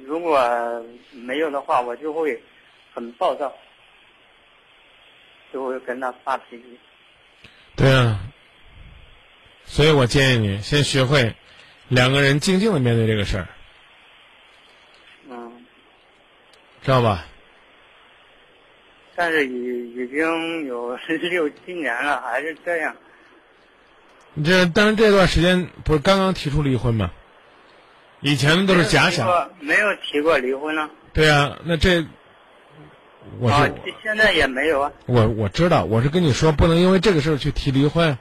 [0.05, 2.43] 如果没有的话，我就会
[2.93, 3.53] 很暴躁，
[5.53, 6.79] 就会跟他发脾气。
[7.77, 8.21] 对啊，
[9.65, 11.35] 所以我建议你先学会
[11.89, 13.49] 两个人静静的面对这个事儿，
[15.29, 15.65] 嗯，
[16.83, 17.27] 知道吧？
[19.15, 22.95] 但是已已经有六七年了，还是这样。
[24.35, 27.11] 你这但是这段时间不是刚刚提出离婚吗？
[28.27, 29.29] 以前都是假想。
[29.61, 30.91] 没有提过离婚呢。
[31.13, 32.05] 对啊，那这
[33.39, 33.71] 我是、啊，
[34.03, 34.91] 现在也没有啊。
[35.07, 38.19] 我我知道，我是跟你说，不能因为这个事儿去提离婚，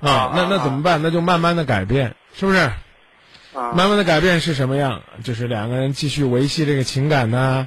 [0.00, 1.02] 啊啊，那那怎么办？
[1.02, 2.58] 那就慢慢的改变，是不是？
[2.58, 5.02] 啊，慢慢的改变是什么样？
[5.24, 7.66] 就是两个人继续维系这个情感呐、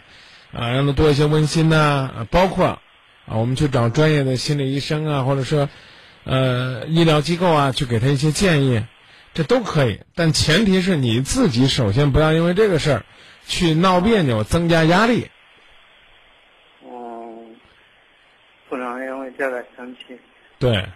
[0.54, 5.68] 啊，让他多一些温馨呐、啊，包括啊，我们去找专业的心理医生啊，或者说
[6.24, 8.86] 呃医疗机构啊，去给他一些建议，
[9.34, 10.02] 这都可以。
[10.16, 13.06] 但前提是你自己首先不要因为这个事儿
[13.46, 15.30] 去闹别扭，增加压力。
[16.84, 17.56] 嗯，
[18.68, 20.20] 不能因为这个生气。
[20.60, 20.88] 对，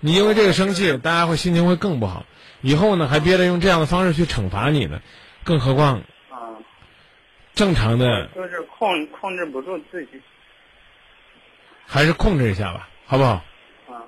[0.00, 2.24] 你因为这个生气，大家会心情会更不好。
[2.62, 5.00] 以后呢，还憋着用这样的方式去惩罚你呢，
[5.44, 6.56] 更何况啊，
[7.54, 10.22] 正常的就是控控制不住自己。
[11.86, 13.42] 还是控制一下吧，好不好？
[13.90, 14.04] 啊，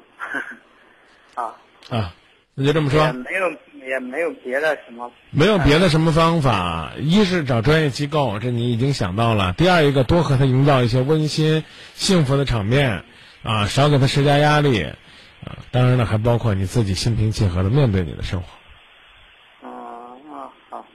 [1.34, 1.55] 啊，
[1.90, 2.14] 啊，
[2.55, 3.00] 那就这么说。
[3.00, 3.50] 也没有
[3.88, 5.11] 也没有别的什么。
[5.30, 13.05] 没有别的什么方法，一是找专业机构，这你已经想到了；第二一个，多和他营造一些温馨、幸福的场面，
[13.42, 19.68] 啊，少给他施加压力，啊，当然了，还包括你自己心平气和的面对你的生活。
[19.68, 20.86] 啊那好，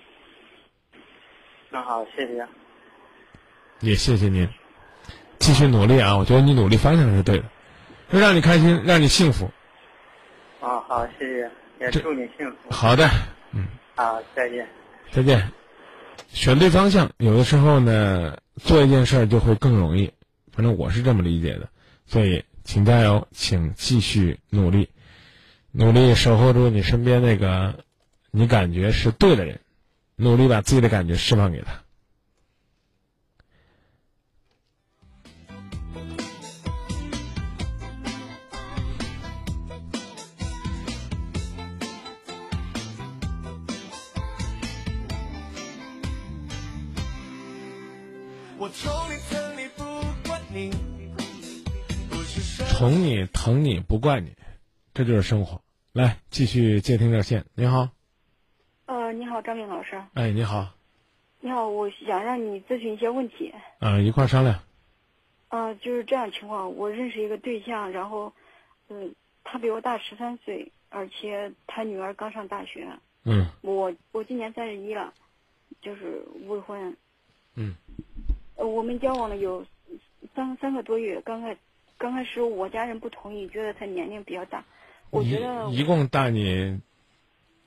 [1.72, 2.48] 那好，谢谢。
[3.80, 4.48] 也谢谢您，
[5.40, 6.18] 继续努力啊！
[6.18, 7.46] 我觉得你努力方向是对的，
[8.10, 9.52] 让你开心，让你幸福。
[10.60, 12.72] 啊好，谢谢，也祝你幸福。
[12.72, 13.08] 好的，
[13.52, 14.68] 嗯，好，再见。
[15.12, 15.52] 再见。
[16.30, 20.12] 选对方向，有的时候呢，做一件事儿就会更容易。
[20.52, 21.70] 反正我是这么理解的，
[22.06, 24.90] 所以请加油，请继续努力，
[25.72, 27.84] 努力守候住你身边那个
[28.32, 29.60] 你感觉是对的人，
[30.16, 31.72] 努力把自己的感觉释放给他。
[52.78, 54.36] 宠你疼你不惯你，
[54.94, 55.60] 这就是生活。
[55.94, 57.44] 来，继续接听热线。
[57.56, 57.90] 你好，
[58.86, 60.00] 呃，你好，张明老师。
[60.14, 60.76] 哎，你好，
[61.40, 63.52] 你好，我想让你咨询一些问题。
[63.80, 64.60] 嗯、一块儿商量。
[65.50, 68.32] 呃，就是这样情况，我认识一个对象，然后，
[68.90, 72.88] 嗯、他比我大十三岁，而且他女儿刚上大学。
[73.24, 75.12] 嗯我我今年三十一了，
[75.82, 76.96] 就是未婚。
[77.56, 77.74] 嗯
[78.56, 79.66] 呃，我们交往了有
[80.36, 81.58] 三三个多月，刚开
[81.98, 84.64] 刚开始我家人不同意，觉得他年龄比较大，
[85.10, 86.80] 我觉得一一共大你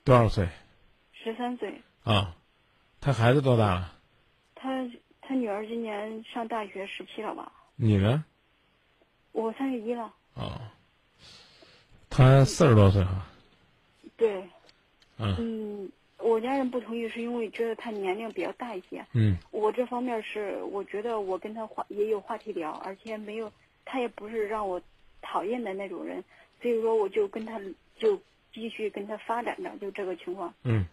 [0.03, 0.47] 多少岁
[1.11, 2.35] 十三岁，啊？
[2.99, 3.93] 他孩子多大了？
[4.55, 4.87] 他
[5.21, 7.51] 他女儿今年上大学十七了吧？
[7.75, 8.23] 你呢？
[9.31, 10.73] 我三十一了，啊，
[12.09, 13.25] 他四十多岁哈。
[14.17, 14.43] 对，
[15.17, 23.51] 嗯嗯，我家人不同意是因为觉得他年龄比较大一些，嗯我这方面是我觉得我跟他话也有话题聊，而且没有
[23.85, 24.81] 他也不是让我
[25.21, 26.23] 讨厌的那种人，
[26.61, 27.59] 所以说我就跟他
[27.97, 28.19] 就
[28.53, 30.53] 继续跟他发展着，就这个情况。
[30.63, 30.85] 嗯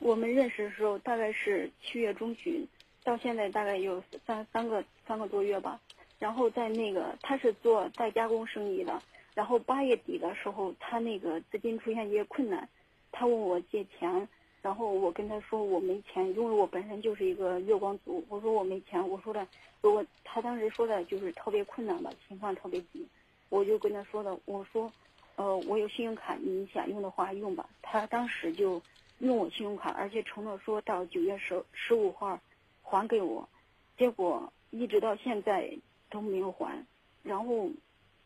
[0.00, 2.66] 我们认识的时候大概是七月中旬，
[3.02, 5.80] 到现在大概有三三个三个多月吧。
[6.20, 9.02] 然后在那个他是做代加工生意的，
[9.34, 12.68] 然后八月底的时候他那个资金出现一些困难，
[13.12, 14.28] 他问我借钱，
[14.68, 19.48] 然后我跟他说我没钱，因为我本身就是一个月光族，我说我没钱，我说的
[19.80, 23.08] 如果他当时说的就是特别困难吧，情况特别急，
[23.48, 24.92] 我就跟他说的，我说，
[25.36, 27.66] 呃，我有信用卡，你想用的话用吧。
[27.80, 28.82] 他当时就
[29.20, 32.38] 用我信用卡，而且承诺说到九月十十五号
[32.82, 33.48] 还给我，
[33.96, 35.72] 结果一直到现在
[36.10, 36.84] 都没有还。
[37.22, 37.70] 然后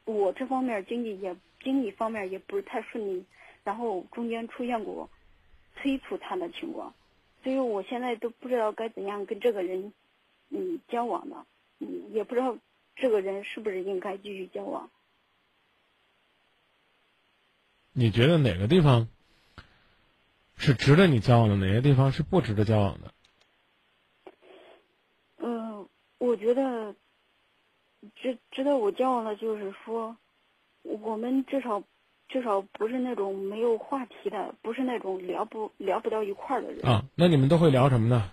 [0.06, 3.24] 我这方面经济也经济方面也不是太顺利，
[3.62, 5.08] 然后中间出现过
[5.76, 6.94] 催促他的情况，
[7.42, 9.92] 所以我现在都不知道该怎样跟这个人
[10.50, 11.46] 嗯交往了，
[11.78, 12.56] 嗯也不知道
[12.94, 14.90] 这个人是不是应该继续交往。
[17.92, 19.08] 你觉得哪个地方
[20.56, 23.12] 是值得你交往的，哪些地方是不值得交往的？
[25.38, 26.94] 嗯，我觉得
[28.14, 30.16] 值值得我交往的，就是说，
[30.82, 31.82] 我们至少
[32.32, 36.82] 至少不是那种没有话题的，不是那种聊不聊不到一块儿的人。
[36.86, 38.30] 啊，那你们都会聊什么呢？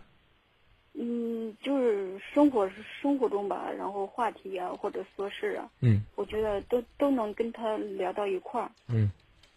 [0.93, 2.69] 嗯，就是生活
[3.01, 8.71] 生活中吧，然后话题啊或者琐事啊，嗯我觉得都都能跟他聊到一块儿。
[8.87, 9.11] 嗯，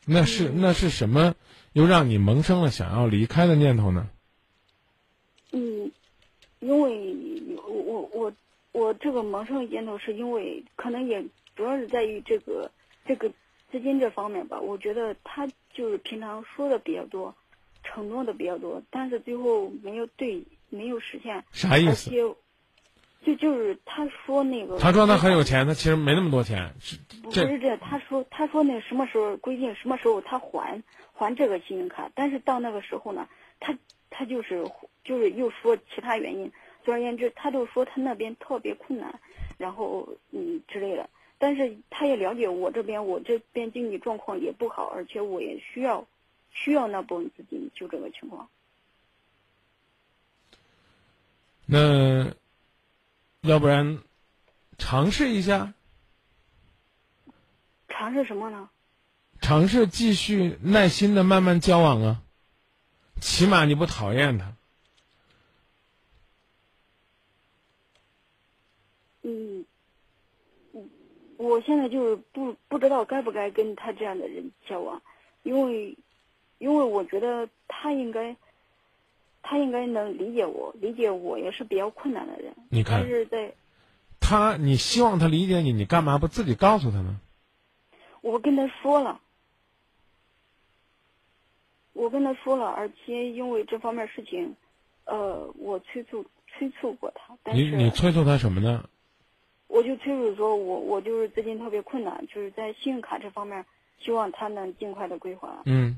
[0.07, 1.35] 那是那是什么
[1.73, 4.09] 又让你萌生了想要离开的念头呢？
[5.53, 5.91] 嗯，
[6.59, 7.15] 因为
[7.57, 8.33] 我我我
[8.73, 11.25] 我这个萌生的念头是因为可能也
[11.55, 12.71] 主要是在于这个
[13.05, 13.31] 这个
[13.73, 14.61] 资金这方面吧。
[14.61, 17.35] 我觉得他就是平常说的比较多，
[17.83, 21.43] 承诺的比较多，但是最后没有对没有实现。
[21.51, 22.11] 啥意思？
[23.25, 26.75] 就就是他说那个，他说他很有钱，他其实没那么多钱。
[27.23, 33.29] 不是这，他说他说那什么时候规定什么时候他还还这个信用卡，但是到那个时候呢，
[33.61, 33.79] 他
[34.11, 34.65] 他就是
[35.05, 36.51] 就是又说其他原因，
[36.85, 39.21] 总而言之，他就说他那边特别困难，
[39.57, 41.09] 然后嗯之类的。
[41.43, 46.07] 但是他也了解我这边，我这边经济状况也不好，而且我也需要
[46.53, 48.49] 需要那部分资金，就这个情况。
[51.67, 52.33] 那
[53.41, 53.99] 要不然
[54.79, 55.75] 尝试一下，
[57.89, 58.71] 尝试什么呢？
[59.41, 62.23] 尝试继续耐心的慢慢交往啊，
[63.21, 64.55] 起码你不讨厌他。
[69.23, 69.65] 嗯，
[70.73, 70.91] 嗯
[71.43, 75.03] 我现在就是不不知道该不该跟他这样的人交往，
[75.43, 75.97] 因为
[76.59, 78.37] 因为我觉得他应该
[79.43, 82.55] 他应该能理解我，理解我也是比较困难的人。
[82.69, 83.53] 你看但是在
[84.21, 87.19] 他，你希望他理解你，你干嘛不自己告诉他呢？
[88.21, 89.21] 我跟他说了，
[91.93, 94.55] 我跟他说了，而且因为这方面事情，
[95.07, 98.89] 呃，我催促催促过他，但你是你催促他什么呢？
[99.73, 103.65] 我就催促说我我就是资金特别困难，就是在信用卡这方面，
[103.99, 105.97] 希望他能尽快的归还，嗯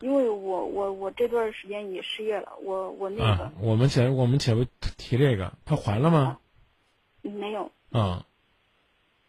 [0.00, 4.66] 因为我我我这段时间也失业了，我我那个、啊，我们且我们且不
[4.98, 6.38] 提这个，他还了吗？
[7.22, 8.26] 没有，啊，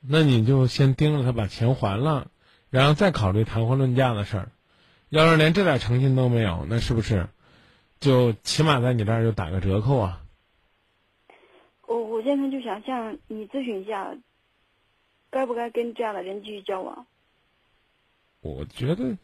[0.01, 2.28] 那你就先盯着他把钱还了，
[2.70, 4.51] 然后再考虑谈婚论嫁的事儿。
[5.08, 7.30] 要是连这点诚信都没有，那是不是
[8.01, 10.25] 就起码在你这儿就打个折扣啊？
[12.16, 14.16] 我现在就想向你咨询一下，
[15.30, 17.05] 该不该跟这样的人继续交往？
[18.39, 19.18] 我觉得，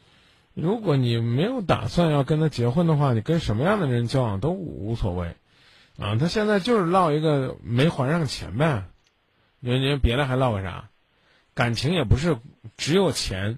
[0.54, 5.38] 如果你没有打算要跟他结婚的话，你跟什么样的人交往都无所谓。
[5.98, 8.84] 啊，他现在就是落一个没还上钱呗，
[9.62, 10.90] 你你别的还落个啥？
[11.54, 12.40] 感情也不是
[12.76, 13.58] 只有钱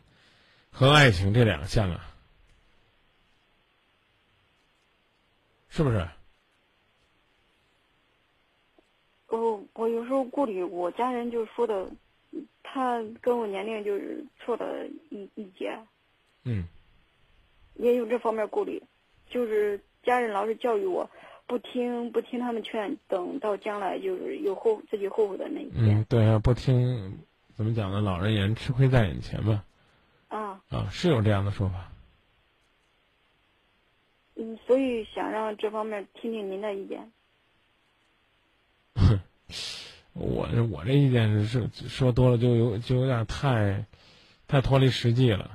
[0.69, 2.05] 和爱情这两项啊，
[5.69, 6.07] 是不是？
[9.37, 11.89] 我我有时候顾虑，我家人就说的，
[12.61, 15.75] 他跟我年龄就是错了一一截，
[16.43, 16.65] 嗯
[17.73, 18.81] 也有这方面顾虑，
[19.27, 21.09] 就是家人老是教育我，
[21.47, 25.97] 不听不听他们劝，等到将来就是有后自己后悔的那一天。
[25.97, 27.17] 嗯，对啊，不听
[27.55, 28.01] 怎么讲呢？
[28.01, 29.63] 老人言，吃亏在眼前嘛。
[30.27, 31.91] 啊，啊，是有这样的说法。
[34.35, 37.11] 嗯，所以想让这方面听听您的意见。
[38.95, 39.19] 哼
[40.13, 43.85] 我我这意见是说多了就有就有点太，
[44.47, 45.51] 太脱离实际了。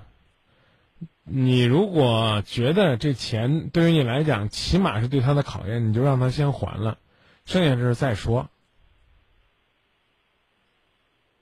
[1.31, 6.99] 你如果觉得这钱对于你来讲起码是对他的考验，你就让他先还了，
[7.45, 8.49] 剩下的事再说。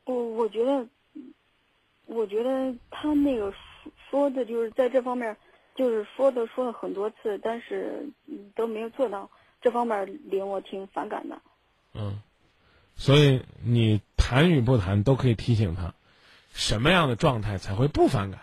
[0.05, 0.87] 我我觉得，
[2.05, 5.37] 我觉得他那个说说的就是在这方面，
[5.75, 8.11] 就是说的说了很多次，但是
[8.55, 9.31] 都没有做到，
[9.63, 11.41] 这方面令我挺反感的。
[11.99, 12.21] 嗯，
[12.97, 15.95] 所以你谈与不谈都可以提醒他，
[16.53, 18.41] 什么样的状态才会不反感。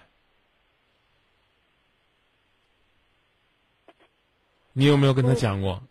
[4.73, 5.83] 你有没有跟他讲过？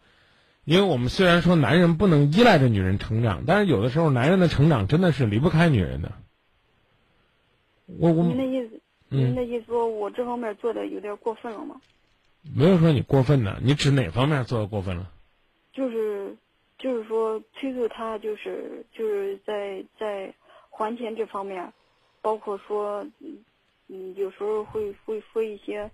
[0.65, 6.13] 因为我们虽然说男人不能依赖着女人成长，但是有的时候男人的成长真的是离不开女人的。
[7.87, 11.81] 我我您的意思，您嗯，的意思说我这方面做的有点过分了吗？
[12.43, 15.11] 没有说你过分的，你指哪方面做的过分了？
[15.73, 16.37] 就是
[16.83, 20.35] 就是说催促他，就是就是在在
[20.69, 21.73] 还钱这方面，
[22.21, 23.07] 包括说
[23.87, 25.93] 嗯有时候会会说一些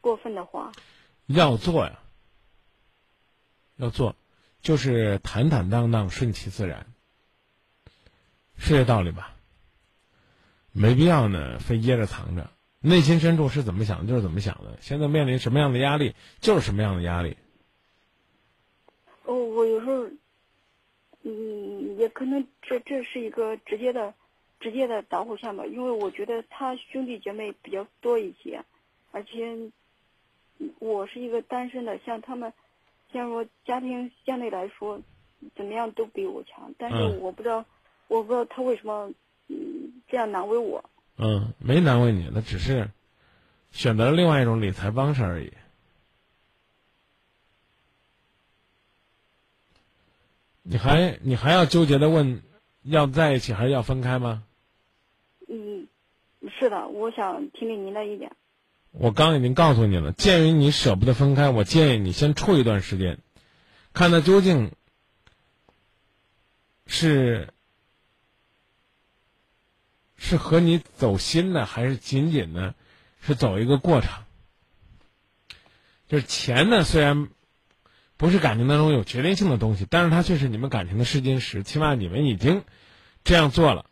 [0.00, 0.72] 过分的话。
[1.26, 1.98] 要做呀，
[3.76, 4.16] 要做，
[4.62, 6.86] 就是坦坦荡荡、顺其自然，
[8.56, 9.34] 是这道理吧？
[10.72, 12.50] 没必要呢，非掖着藏着。
[12.80, 14.78] 内心深处是怎么想就是怎么想的。
[14.80, 17.36] 现在面临什么样的压力，就是什么样的压力。
[19.26, 20.08] 哦，我有时候，
[21.22, 24.14] 嗯，也可能这这是一个直接的、
[24.60, 28.64] 直接的导火线吧，因为我觉得他兄弟姐妹比较多一些，
[29.10, 29.44] 而且
[30.58, 32.52] 嗯我是一个单身的，像他们，
[33.12, 35.02] 像说家庭相对来说
[35.56, 37.64] 怎么样都比我强，但是嗯我不知道，
[38.06, 39.12] 我不知道他为什么
[39.48, 40.84] 嗯这样难为我。
[41.18, 42.88] 嗯，没难为你，他只是
[43.72, 45.52] 选择了另外一种理财方式而已。
[50.68, 52.42] 你还你还要纠结的问，
[52.82, 54.42] 要在一起还是要分开吗？
[55.48, 55.86] 嗯，
[56.58, 58.32] 是的，我想听听您的意见。
[58.90, 63.20] 我刚已经告诉你了，鉴于你舍不得分开，我建议你先处一段时间，
[63.92, 64.72] 看他究竟
[66.86, 67.52] 是
[70.16, 72.74] 是和你走心呢，还是仅仅呢
[73.20, 74.24] 是走一个过场。
[76.08, 77.28] 就是钱呢，虽然
[78.18, 82.64] 不是感情当中有决定性的东西，但是它却是你们感情的试金石，起码你们已经
[83.24, 83.84] 这样做了。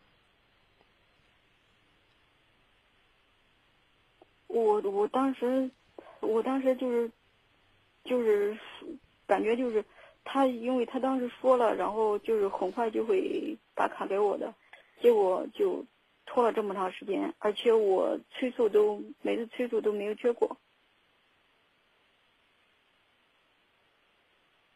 [4.47, 5.71] 我我当时，
[6.21, 7.11] 我当时就是，
[8.05, 8.57] 就是
[9.27, 9.85] 感觉就是
[10.25, 14.55] 他因为他当时说了，然后就是很快就会打卡给我的，
[15.03, 15.85] 结果就
[16.25, 20.57] 拖了这么长时间，而且我催促都每次催促都没有结果。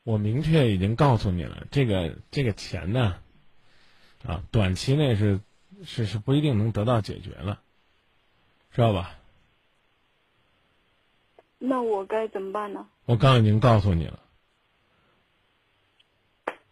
[0.08, 3.18] 我明确已经告诉你了，这个这个钱呢，
[4.26, 5.42] 啊，短期内是
[5.84, 7.60] 是是不一定能得到解决了，
[8.70, 9.18] 知道吧？
[11.58, 12.88] 那我该怎么办呢？
[13.04, 14.18] 我刚已经告诉你了，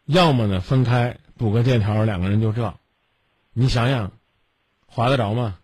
[0.06, 2.78] 要么呢分开补个借条，两个人就这，
[3.52, 4.12] 你想想，
[4.86, 5.58] 划得着吗？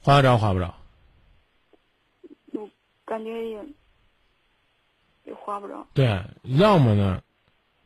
[0.00, 0.74] 划得着划不着？
[3.14, 3.64] 我感觉也
[5.22, 5.86] 也花不着。
[5.94, 7.22] 对，要么呢，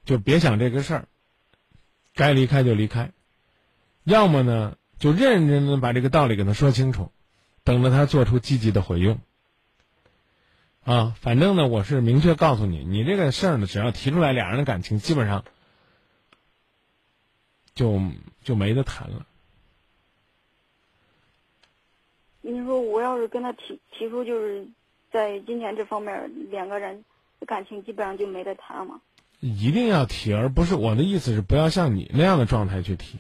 [0.07, 1.09] 就别想这个事儿，
[2.15, 3.11] 该离开就离开；
[4.05, 7.13] 要么呢，就认认真真把这个道理给他说清楚，
[7.63, 9.21] 等着他做出积极的回应。
[10.83, 15.45] 啊，反正呢，我是明确告诉你，你这个事儿呢，只要提出来，俩人的感情基本上
[17.75, 18.01] 就
[18.43, 19.27] 就没得谈了。
[22.41, 24.67] 你说我要是跟他提提出，就是
[25.19, 27.05] 在金钱这方面，两个人
[27.45, 29.01] 感情基本上就没得谈了嘛。
[29.41, 33.19] 一定要提，而不是我的意思是不要像你那样的状态去提。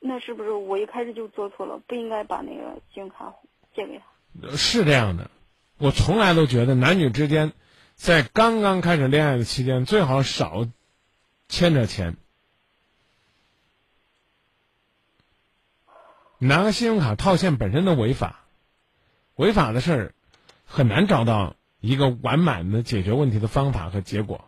[0.00, 3.32] 那是不是我一开始就做错了，不应该把那个信用卡
[3.72, 4.00] 借给
[4.40, 4.56] 他？
[4.56, 5.30] 是这样的，
[5.78, 7.52] 我从来都觉得男女之间，
[7.94, 10.66] 在刚刚开始恋爱的期间，最好少
[11.46, 12.16] 牵着钱。
[16.42, 18.46] 拿个信用卡套现本身都违法，
[19.36, 20.14] 违法的事儿
[20.64, 24.46] 很难找到一个完满的解决问题的方法和结果。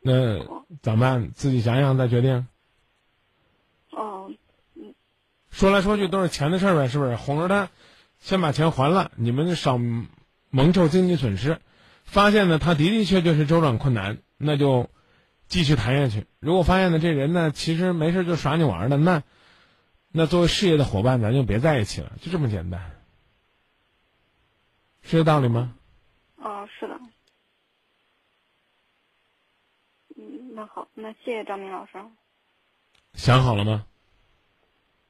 [0.00, 0.38] 那
[0.82, 1.30] 怎么办？
[1.30, 2.48] 自己想想再决定。
[3.90, 4.32] 哦，
[4.74, 4.94] 嗯
[5.50, 7.14] 说来说去都是钱的事儿呗，是不是？
[7.14, 7.70] 哄着他，
[8.18, 11.60] 先把钱还了，你们少蒙受经济损失。
[12.10, 14.90] 发现呢，他的的确确是周转困难，那就
[15.46, 16.26] 继续谈下去。
[16.40, 19.22] 如果发现呢，这人呢其实没事就耍你玩的，那
[20.10, 23.00] 那作为事业的伙伴，咱就别在一起了，就这么简单，
[25.02, 25.76] 是这道理吗？
[26.34, 27.00] 哦，是的。
[30.16, 31.92] 嗯，那好，那谢谢张明老师。
[33.14, 33.86] 想好了吗？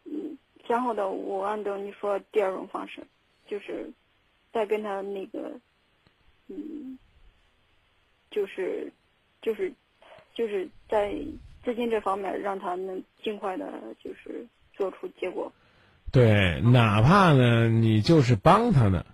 [0.05, 0.37] 嗯，
[0.69, 3.07] 想好的，我按照你说第二种方式，
[3.49, 3.91] 就是
[4.53, 5.59] 再跟他那个，
[6.51, 6.99] 嗯，
[8.31, 8.93] 就是，
[9.41, 9.73] 就是，
[10.35, 11.15] 就是在
[11.65, 13.73] 资金这方面让他能尽快的，
[14.03, 15.53] 就是做出结果。
[16.11, 19.07] 对，哪怕呢你就是帮他呢，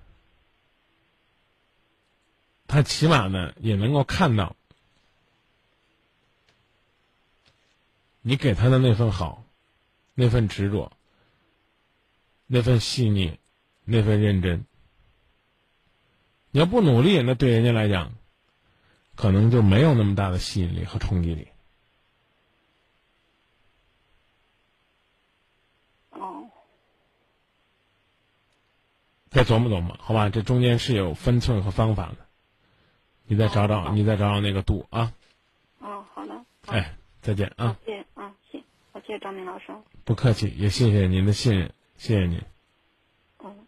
[2.67, 4.57] 他起码呢也能够看到
[8.23, 9.45] 你给他的那份好，
[10.15, 10.91] 那份执着，
[12.47, 13.39] 那份细腻，
[13.85, 14.65] 那份认真。
[16.51, 18.13] 你要不努力，那对人家来讲，
[19.15, 21.49] 可能就没有那么大的吸引力和冲击力。
[26.11, 26.49] 哦，
[29.31, 30.31] 再琢磨琢磨，好吧？
[30.31, 32.17] 这中间是有分寸和方法的，
[33.25, 35.13] 你再找找，你再找找那个度啊！
[35.81, 36.35] 哦，好的。
[36.65, 37.77] 好哎，再见啊！
[37.85, 39.67] 谢啊，谢，我，谢谢张明老师。
[40.05, 42.41] 不客气，也谢谢您的信任，谢谢您。
[43.45, 43.67] 嗯。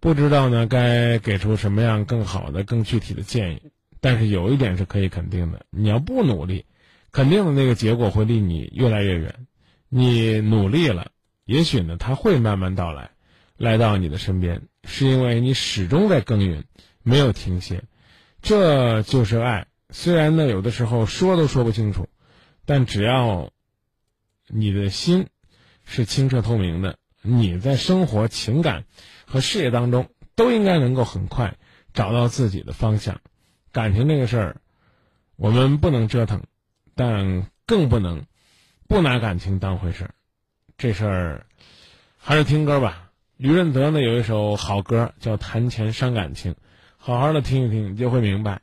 [0.00, 3.62] 不知道呢，该给出什么样更好的、更具体的建议。
[4.00, 6.66] 但是有一点是可以肯定的：你要不努力，
[7.10, 9.46] 肯定的那个结果会离你越来越远。
[9.88, 11.10] 你努力了，
[11.44, 13.10] 也许呢，它会慢慢到来，
[13.56, 16.64] 来到你的身边，是因为你始终在耕耘，
[17.02, 17.82] 没有停歇。
[18.40, 19.66] 这就是爱。
[19.90, 22.08] 虽然呢，有的时候说都说不清楚，
[22.64, 23.50] 但只要
[24.46, 25.26] 你的心
[25.84, 28.84] 是清澈透明的，你在生活、情感
[29.30, 31.56] 和事业当中都应该能够很快
[31.92, 33.20] 找到自己的方向。
[33.72, 34.56] 感情这个事儿，
[35.36, 36.42] 我们不能折腾，
[36.94, 38.24] 但更不能
[38.88, 40.14] 不拿感情当回事儿。
[40.78, 41.46] 这事儿
[42.16, 43.10] 还是听歌吧。
[43.36, 46.52] 于润德呢有一首好歌叫《谈钱伤感情》，
[46.96, 48.62] 好好的听一听，你就会明白，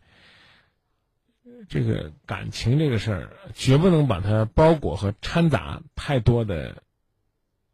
[1.70, 6.82] 这个感情这个事儿绝不能把它包裹和掺杂太多的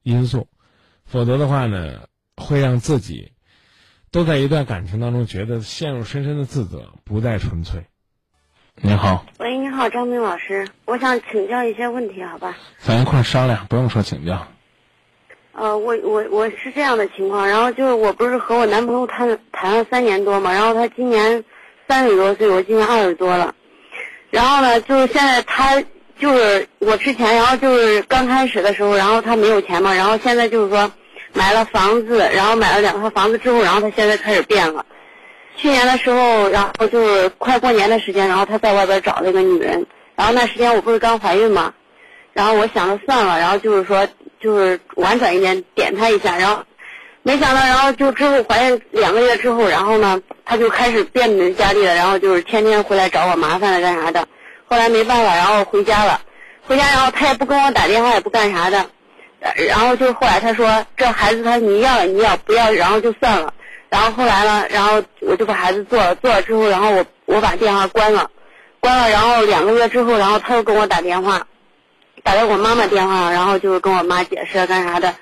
[0.04, 0.48] 因素，
[1.06, 2.08] 否则的话呢，
[2.42, 3.32] 会让自己
[4.12, 7.86] 都在一段感情当中觉得陷入深深的自责，不再纯粹。
[8.76, 12.58] 您好，喂，你好，张明老师，我想请教一些问题，好吧？
[12.80, 14.48] 咱一块儿商量，不用说请教。
[15.54, 21.44] 呃，我我我是这样的情况，然后就是我不是和我男朋友谈谈了三年多嘛，然后他今年
[21.88, 23.54] 三十多岁，我今年二十多了，
[24.30, 25.84] 然后呢，就是现在他
[26.18, 30.92] 就是我之前，然后就是刚开始的时候，然后他没有钱嘛，然后现在就是说
[31.34, 34.86] 买了房子，然后买了两套房子之后，然后他现在开始变了。
[35.58, 41.74] 去年的时候，然后就是快过年的时间，然后他在外边找了一个女人，然后那时间我不是刚怀孕嘛，
[42.34, 44.08] 然后我想着算了，然后就是说
[44.40, 46.64] 就是婉转一点点他一下，然后
[47.24, 54.28] 没想到，然后就之后怀孕两个月之后，然后呢他就开始变本加厉的，然后就是天天回来找我麻烦了干啥的，
[54.66, 56.22] 后来没办法，然后回家了，
[56.66, 58.90] 回家然后他也不跟我打电话，也不干啥的，
[59.68, 63.54] 然后就后来他说这孩子他你要你要不要，然后就算了。
[63.90, 68.30] 然后后来呢，然后我就把孩子做了，做了之后，然后我我把电话关了，
[68.80, 71.46] 关了，然后两个月之后，然后他又跟我打电话，
[72.24, 75.14] 打给我妈妈电话，然后就是跟我妈解释干啥的，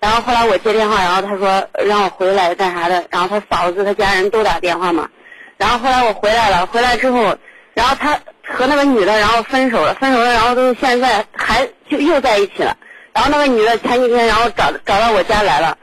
[0.00, 5.08] 然后后来我接电话，然后他说让我回来干啥的，然后他嫂子他家人都打电话嘛，
[5.56, 7.36] 然后后来我回来了，回来之后，
[7.74, 8.16] 然后他
[8.46, 12.76] 和那个女的然后分手了，分手了，然后都现在还就又在一起了，
[13.12, 15.76] 然后那个女的前几天然后找找到我家来了。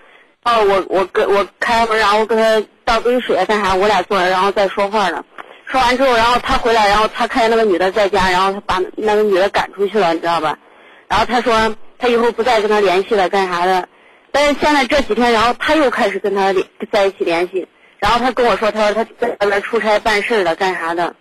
[0.43, 5.23] 哦，我我跟我开门，然后跟他倒杯水干啥，我俩坐着，然后再说话呢。
[5.65, 10.57] 说完之后，然后他回来，然后他看见那个女的在家，然后他把那个女的赶出去了，你知道吧？
[11.07, 13.87] 然后他说他以后不再跟他联系了，干啥的？
[14.31, 17.67] 但是现在这几天，然后他又开始跟他联在一起联系，
[17.99, 21.15] 然后他跟我说，他说他在外边出差办事了，干啥的？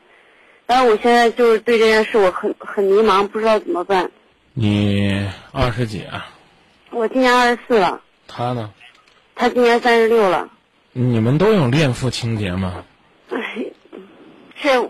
[0.66, 4.10] 但是我现在就是对这件事我很很迷茫，不知道怎么办。
[4.60, 6.26] 你二十几啊？
[6.90, 8.72] 我今年二十四了，他呢？
[9.36, 10.48] 他今年三十六了。
[10.92, 12.82] 你们都有恋父情节吗？
[13.30, 13.66] 哎，
[14.60, 14.82] 这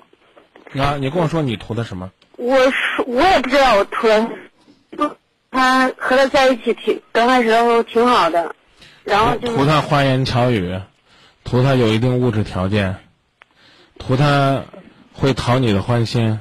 [0.81, 2.11] 啊，你跟我说你图的什么？
[2.39, 4.31] 我说我也不知道我图了，
[5.51, 8.55] 他和他在一起挺刚开始的时候挺好的，
[9.05, 10.81] 然后就是图他花言巧语，
[11.45, 12.97] 图他有一定物质条件，
[13.99, 14.65] 图他
[15.13, 16.41] 会讨你的欢心。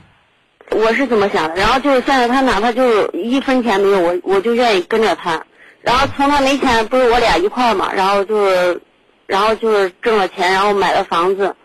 [0.71, 1.55] 我是怎么想的。
[1.55, 5.43] 然后就是现在他哪怕就是一分钱没有，我我就愿意跟着他。
[5.81, 8.81] 然后从他没钱，不是我俩一块儿嘛，然后就是，
[9.25, 11.55] 然后就是挣了钱，然后买了房子，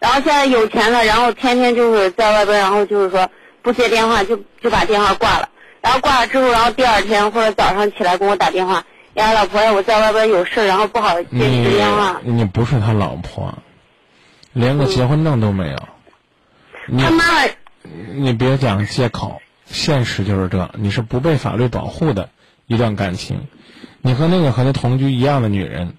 [0.00, 3.30] 然后现在有钱了，然后天天就是在外边，然后就是说
[3.62, 5.48] 不接电话就就把电话挂了，
[5.80, 8.84] 然后挂了之后，然后第二天或者早上起来跟我打电话，
[9.14, 12.20] 呀，老婆呀，我在外边有事儿，然后不好接你你的电话。
[12.24, 13.56] 你不是他老婆，
[14.52, 15.76] 连个结婚证都没有。
[16.86, 17.48] 你他妈妈
[17.82, 22.28] 你别讲借口，现实就是这，你是不被法律保护的
[22.66, 23.46] 一段感情。
[24.00, 25.94] 你和那个和他同居一样的女人，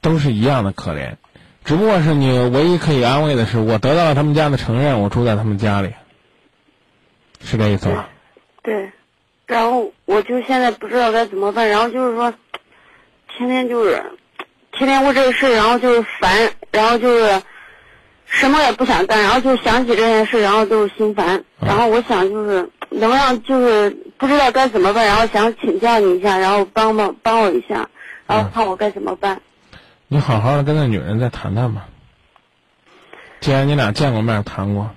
[0.00, 1.16] 都是一样的可怜，
[1.64, 5.94] 只不过是你唯一可以安慰的是，我得到了他们家的承认，我住在他们家里，
[7.42, 8.08] 是这意思吧？
[8.62, 8.92] 对，
[9.46, 12.32] 然后我就现在不知道该怎么办，然后就是说，
[13.36, 14.02] 天天就是，
[14.72, 17.42] 天天为这个事，然后就是烦，然后就是
[18.32, 27.88] 什么也不想干，然后就想起这件事，然后就是心烦，然后我想就是能让就是不知道该怎么办，然后想请教你一下，然后帮帮帮我一下，
[28.26, 29.40] 然后看我该怎么办。
[30.08, 31.86] 你好好的跟那女人再谈谈吧。
[33.40, 34.90] 既然你俩见过面谈过，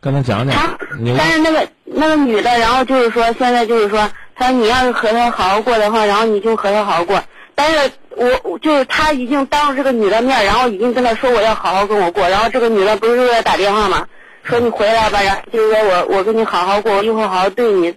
[0.00, 0.78] 跟她讲讲。
[1.00, 7.22] 你但是那个那个女的，然后就是说，现在就是说，她说你要是和她好好过的话，然后你就和她好好过。
[7.58, 14.06] 但是我我就是他已经当着这个女的面，然后已经跟她说我要好好跟我过，然后这个女的不是又在打电话吗？
[14.44, 17.92] 说你回来吧，然后就是说我我跟你好好过，我以后好好对你，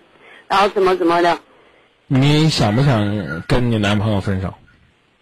[0.47, 1.37] 然后怎么怎么的。
[2.07, 4.51] 你想不想跟你男朋友分手？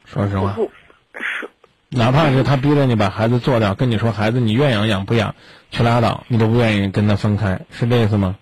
[0.05, 1.49] 说实话，不是
[1.89, 5.35] 哪怕是他逼着你把孩子做掉，跟你说孩子你愿养养不养，
[5.69, 8.37] 去拉倒，你都不愿意跟他分开，是这意思吗？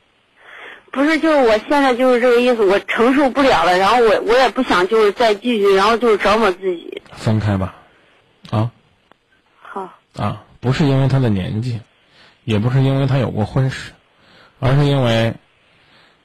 [0.97, 7.03] 不是，就是我现在就是这个意思，我承受不了了，然后我我也不想就是再继续，然后就是折磨自己。
[7.11, 7.75] 分开吧，
[8.49, 8.71] 啊
[9.61, 11.81] 好，啊，不是因为他的年纪，
[12.45, 13.91] 也不是因为他有过婚史，
[14.59, 15.35] 而是因为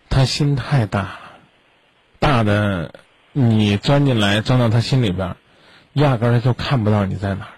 [0.09, 1.21] 他心太大了，
[2.19, 2.95] 大的
[3.33, 5.37] 你钻进来钻到他心里边，
[5.93, 7.53] 压根儿就看不到你在哪儿。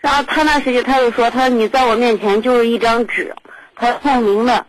[0.00, 3.36] 然后他那时间他就说，他说你在我面前就是一张纸，
[3.76, 4.66] 他透明的。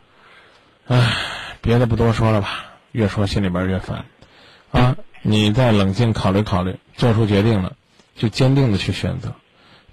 [0.87, 1.17] 唉，
[1.61, 4.05] 别的不多说了吧，越说心里边越烦。
[4.71, 7.75] 啊，你再冷静考虑考虑，做出决定了，
[8.15, 9.35] 就坚定的去选择，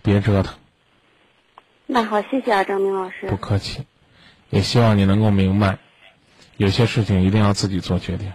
[0.02, 0.54] 别折腾。
[1.86, 3.36] 那好，谢谢啊，张明老师不。
[3.36, 3.86] 客气，
[4.50, 5.78] 也希望你能够明白，
[6.56, 8.32] 有些事情一定要自己做决定。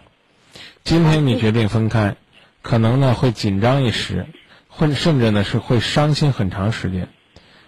[0.83, 2.15] 今天你决定分开，
[2.61, 4.27] 可能呢会紧张一时，
[4.67, 7.09] 会甚至呢是会伤心很长时间，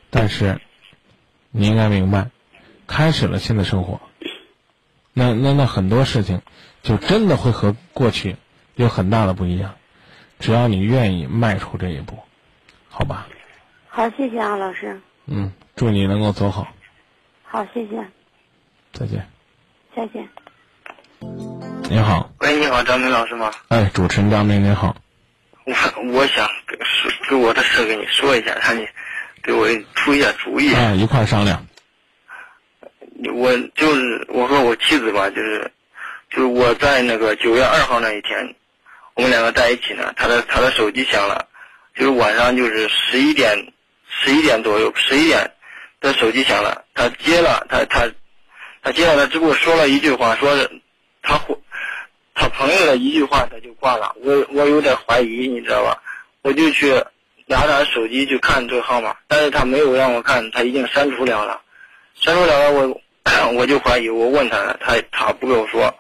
[0.09, 0.62] 但是
[1.51, 2.30] 你应该明白，
[2.88, 3.99] 开始了新的生活，
[5.14, 6.41] 那那那很多事情
[6.84, 8.38] 就真的会和过去
[8.76, 9.76] 有很大的不一样。
[10.39, 12.18] 只要你愿意迈出这一步，
[12.89, 13.28] 好吧？
[13.89, 14.99] 好，谢谢啊，老师。
[15.28, 16.68] 嗯，祝你能够走好，
[17.43, 18.03] 好，谢谢，
[18.93, 19.28] 再见。
[19.95, 20.28] 再见。
[21.89, 23.51] 你好，喂，你好，张明老师吗？
[23.68, 24.95] 哎，主持人张明你好，
[25.66, 25.74] 我
[26.14, 28.88] 我想跟说给我的事跟你说一下，让你
[29.43, 30.74] 给我出一下主意。
[30.74, 31.68] 哎，一块儿商量。
[33.34, 35.72] 我就是我和我妻子吧，就是
[36.30, 38.55] 就是我在那个九月二号那一天，
[39.15, 41.47] 我们两个在一起呢，他的他的手机响了，
[41.95, 43.74] 就是晚上就是十一点
[44.07, 45.51] 十一点左右，十一点
[45.99, 48.09] 的手机响了，他接了，他他
[48.82, 50.69] 他接了，他只不过说了一句话，说是
[51.22, 51.39] 他
[52.34, 56.01] 他朋友的一句话他就挂了，我我有点怀疑，你知道吧？
[56.41, 56.91] 我就去
[57.45, 61.61] 拿他手机去看这个号码，但是他没有让我看，他已经删除了了，
[62.15, 63.01] 删除了了我
[63.47, 65.93] 我就怀疑，我问他，他他不跟我说，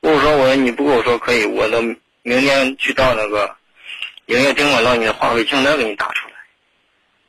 [0.00, 3.54] 跟我说我说你不跟我说可以，我能明天去到那个
[4.26, 6.34] 营业厅我让你的话费清单给你打出来。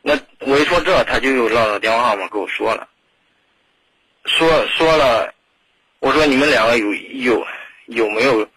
[0.02, 2.88] 那我一说这，他就又唠到电话号码跟我说了，
[4.26, 5.34] 说说了，
[6.00, 7.46] 我说你们两个有有
[7.88, 8.48] 有没有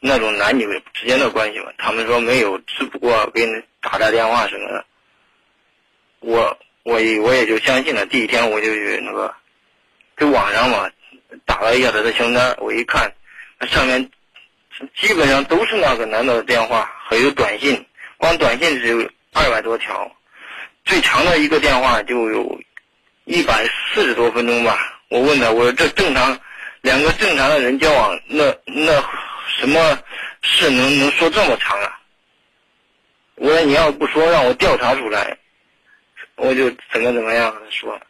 [0.00, 1.66] 那种男女之间的关系吗？
[1.78, 4.84] 他们说没有，只不过给你打打电话什么的。
[6.20, 8.04] 我我也我也就相信了。
[8.06, 9.32] 第一天我就去那个
[10.16, 10.90] 给网上嘛
[11.44, 13.12] 打了一下他的清单，我一看，
[13.58, 14.10] 那上面
[14.94, 17.84] 基本上都是那个男的的电话，还有短信，
[18.16, 20.10] 光短信只有二百多条，
[20.84, 22.60] 最长的一个电话就有
[23.24, 25.00] 一百四十多分钟吧。
[25.08, 26.38] 我问他，我说这正常，
[26.80, 28.92] 两个正常的人交往，那那
[29.58, 29.98] 什么
[30.42, 32.00] 事能能说这么长啊？
[33.36, 35.36] 我说你要不说让我调查出来，
[36.36, 37.52] 我就怎么怎么样。
[37.52, 38.00] 他说，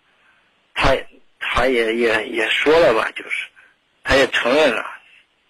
[0.72, 0.96] 他
[1.48, 3.46] 他也也也说了吧，就是，
[4.04, 4.84] 他也承认了，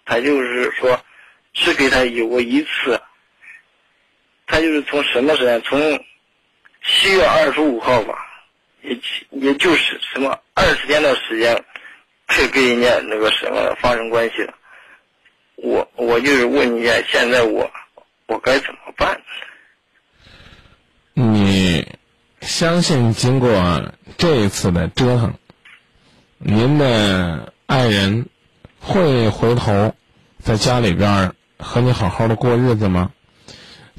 [0.05, 0.99] 他就是说，
[1.53, 3.01] 是给他有过一次，
[4.45, 5.79] 他就是从什么时间，从
[6.85, 8.25] 七月二十五号吧，
[8.81, 8.97] 也
[9.31, 11.63] 也就是什么二十天的时间，
[12.29, 14.53] 去跟人家那个什么发生关系了。
[15.55, 17.69] 我我就是问一下，现在我
[18.27, 19.19] 我该怎么办？
[21.13, 21.97] 你
[22.41, 23.49] 相信经过
[24.17, 25.33] 这一次的折腾，
[26.39, 28.27] 您的爱人
[28.79, 29.95] 会回头
[30.41, 33.11] 在家里边儿和你好好的过日子吗？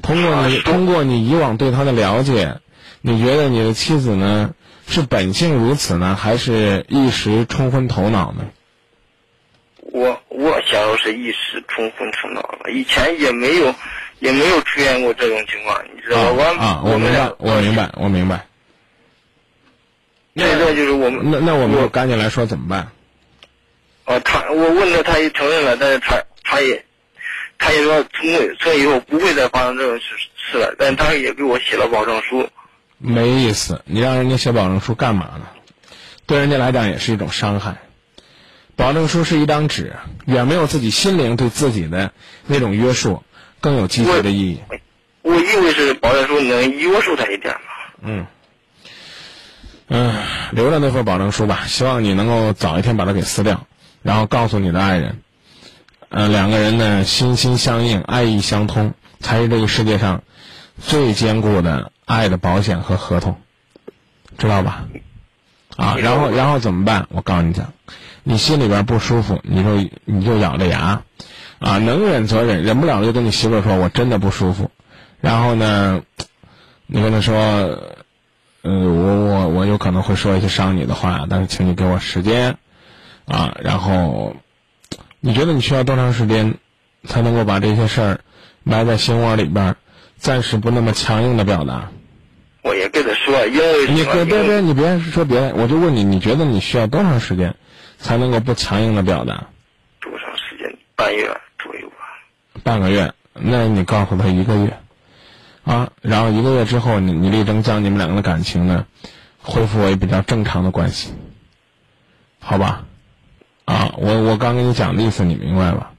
[0.01, 2.59] 通过你通过你以往对他的了解，
[3.01, 4.53] 你觉得你的妻子呢
[4.87, 8.45] 是本性如此呢，还是一时冲昏头脑呢？
[9.81, 13.75] 我我想要是一时冲昏头脑了，以前也没有
[14.19, 16.45] 也没有出现过这种情况，你知道吧？
[16.57, 18.45] 啊，我明白，我明白，我明白。
[20.39, 22.91] 这个就是我们那那我们就赶紧来说怎么办？
[24.05, 26.83] 哦，他我问了，他也承认了，但是他他也
[27.57, 32.49] 他也说从从以后不会再发生这种事事了，但他也给我写了保证书。
[32.97, 35.45] 没意思，你让人家写保证书干嘛呢？
[36.25, 37.77] 对人家来讲也是一种伤害。
[38.75, 42.11] 保证书是一张纸，远没有自己心灵对自己的
[42.45, 43.23] 那种约束
[43.59, 44.61] 更有积极的意义。
[45.21, 47.59] 我以为是保证书能约束他一点嘛。
[48.01, 48.25] 嗯，
[49.89, 50.13] 嗯，
[50.51, 53.65] 留着那份保证书吧，希望你能够早一天把它给撕掉，
[54.03, 55.19] 然后告诉你的爱人，
[56.09, 60.21] 呃，两个人呢心心相印，爱意相通，才是这个世界上
[60.77, 63.41] 最坚固的爱的保险和合同，
[64.37, 64.85] 知道吧？
[65.75, 67.07] 啊，然后然后怎么办？
[67.09, 67.73] 我告诉你讲，
[68.21, 71.01] 你心里边不舒服，你就你就咬着牙，
[71.57, 74.69] 啊，能忍则忍，忍不了就跟你媳妇说，我真的不舒服，
[75.19, 76.03] 然后呢，
[76.85, 77.95] 你跟她说，
[78.61, 82.57] 呃，我我我有可能会说一些伤你的话，但是请你给我时间，
[83.25, 84.35] 啊，然后，
[85.21, 86.55] 你觉得你需要多长时间，
[87.05, 88.19] 才能够把这些事儿
[88.63, 89.75] 埋在心窝里边儿，
[90.17, 91.89] 暂时不那么强硬的表达？
[92.61, 97.55] 我也跟他说，因为你别别别，你别说别的，我就问你，你觉得你需要多长时间，
[97.97, 99.47] 才能够不强硬的表达？
[100.01, 100.77] 多长时间？
[100.97, 101.25] 半月
[101.57, 101.95] 左右吧。
[102.61, 104.77] 半个月，那你告诉他一个月，
[105.69, 108.87] 啊，然后一个月之后，你你力争将你们两个的感情呢，
[109.39, 111.13] 恢复为比较正常的关系，
[112.39, 112.85] 好吧？
[113.65, 115.91] 啊，我我刚跟你讲的意思，你明白吧？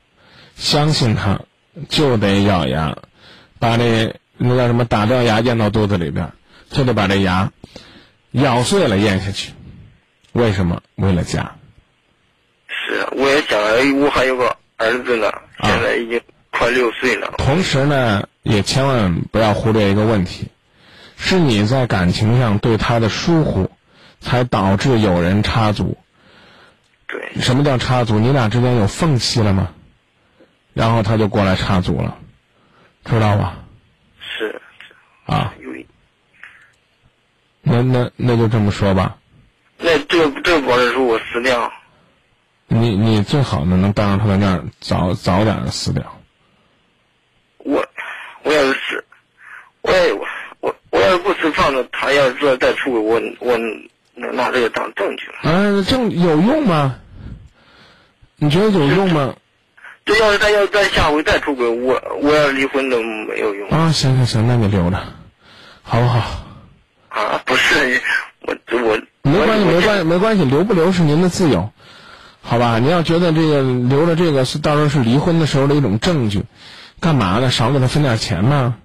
[0.57, 1.43] 相信他，
[1.89, 2.99] 就得咬牙，
[3.61, 6.33] 把这那叫什么打掉牙咽到肚子里边，
[6.71, 7.53] 就得把这牙
[8.33, 9.53] 咬碎了咽下去。
[10.33, 10.83] 为什么？
[10.97, 11.53] 为了家。
[12.67, 15.31] 是，我也想，我还有个儿子呢，
[15.63, 17.35] 现在已经快六岁了。
[17.39, 20.49] 同时呢，也千万不要忽略一个问题，
[21.17, 23.71] 是你在感情上对他的疏忽，
[24.21, 25.99] 才导致有人插足。
[27.07, 28.19] 对，什么叫插足？
[28.19, 29.71] 你俩之间有缝隙了吗？
[30.73, 32.17] 然后他就过来插足了。
[33.05, 33.59] 知道吧？
[34.21, 34.61] 是
[35.27, 35.55] 啊。
[37.63, 39.19] 那那那就这么说吧，
[39.79, 41.71] 那这个这个保证书我撕掉，
[42.69, 46.20] 你你最好呢能当着他的面儿早早点的撕掉。
[48.43, 49.05] 我我要是死，
[49.83, 50.27] 我也我
[50.61, 53.59] 我我要是不撕放着，他要是再出轨，我我
[54.15, 55.51] 能拿这个当证据了。
[55.51, 56.97] 啊，证有用吗？
[58.37, 59.35] 你觉得有用吗？
[60.07, 64.97] 这要是他要再下回再出轨，我我要离婚都没有用啊，行行行，那你留着，
[65.83, 66.47] 好不好？
[67.11, 67.43] 啊！
[67.45, 68.01] 不是，
[68.47, 71.71] 我我没关系，没关系，没关系，留不留是您的自由，
[72.41, 72.79] 好吧？
[72.79, 76.43] 你要觉得这个留着这个是到时候是离婚的时候的一种证据，
[77.01, 77.51] 干嘛呢？
[77.51, 78.77] 少给他分点钱吗？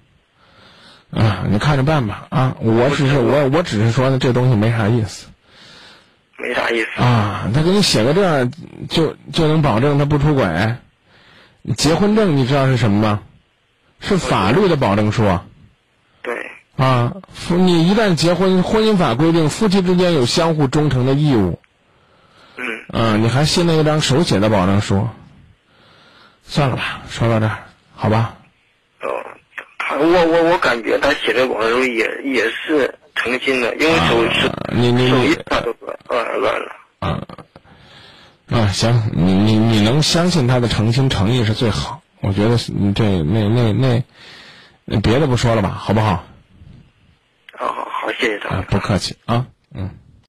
[1.10, 2.56] 啊，你看着办吧啊！
[2.60, 5.28] 我只是我我只是说呢，这东西没啥意思
[6.36, 7.02] 没啥意思。
[7.02, 7.50] 啊。
[7.54, 8.50] 他给你写个这样，
[8.88, 10.76] 就就能保证他不出轨？
[11.76, 13.20] 结婚证你知道是什么吗？
[14.00, 15.38] 是法律的保证书。
[16.22, 21.60] 对，啊，夫你一旦结婚，婚姻法规定夫妻之间有相互忠诚的义务。
[22.56, 25.08] 嗯，啊，你还信了一张手写的保证书？
[26.44, 27.58] 算了吧，说到这儿，
[27.96, 28.36] 好吧？
[29.00, 29.08] 哦，
[29.78, 35.16] 他我我我感觉他写这保证书也也是诚心的，因为手是、啊你你手
[35.62, 35.74] 都
[36.08, 36.76] 乱乱了。
[37.00, 37.22] 啊
[38.50, 42.02] 啊，行，你你你能相信他的诚心诚意是最好。
[42.20, 44.04] 我觉得是这那那那
[44.84, 46.24] 那别的不说了吧，好不好？
[47.58, 48.56] 好好好，谢谢他。
[48.56, 49.90] 啊，不客气啊，嗯。